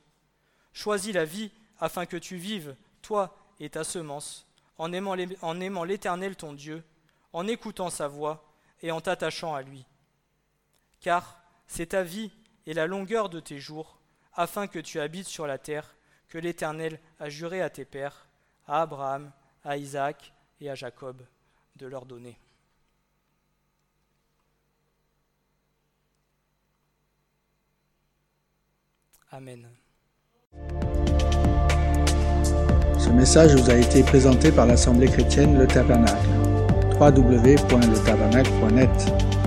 Choisis 0.73 1.13
la 1.13 1.23
vie 1.23 1.51
afin 1.79 2.07
que 2.07 2.17
tu 2.17 2.37
vives, 2.37 2.75
toi 3.03 3.37
et 3.59 3.69
ta 3.69 3.83
semence, 3.83 4.47
en 4.79 4.91
aimant 4.91 5.83
l'Éternel 5.83 6.35
ton 6.35 6.53
Dieu, 6.53 6.83
en 7.31 7.47
écoutant 7.47 7.91
sa 7.91 8.07
voix 8.07 8.51
et 8.81 8.91
en 8.91 9.01
t'attachant 9.01 9.53
à 9.53 9.61
lui. 9.61 9.85
Car 10.99 11.39
c'est 11.67 11.87
ta 11.87 12.01
vie 12.01 12.31
et 12.65 12.73
la 12.73 12.87
longueur 12.87 13.29
de 13.29 13.39
tes 13.39 13.59
jours, 13.59 13.99
afin 14.33 14.65
que 14.65 14.79
tu 14.79 14.99
habites 14.99 15.27
sur 15.27 15.45
la 15.45 15.59
terre, 15.59 15.95
que 16.27 16.39
l'Éternel 16.39 16.99
a 17.19 17.29
juré 17.29 17.61
à 17.61 17.69
tes 17.69 17.85
pères, 17.85 18.27
à 18.65 18.81
Abraham, 18.81 19.31
à 19.63 19.77
Isaac 19.77 20.31
à 20.69 20.75
Jacob 20.75 21.17
de 21.75 21.87
leur 21.87 22.05
donner. 22.05 22.37
Amen. 29.31 29.67
Ce 32.97 33.09
message 33.09 33.55
vous 33.55 33.69
a 33.69 33.75
été 33.75 34.03
présenté 34.03 34.51
par 34.51 34.65
l'Assemblée 34.65 35.07
chrétienne 35.07 35.59
Le 35.59 35.67
Tabernacle. 35.67 36.27
www.letabernacle.net 36.97 39.44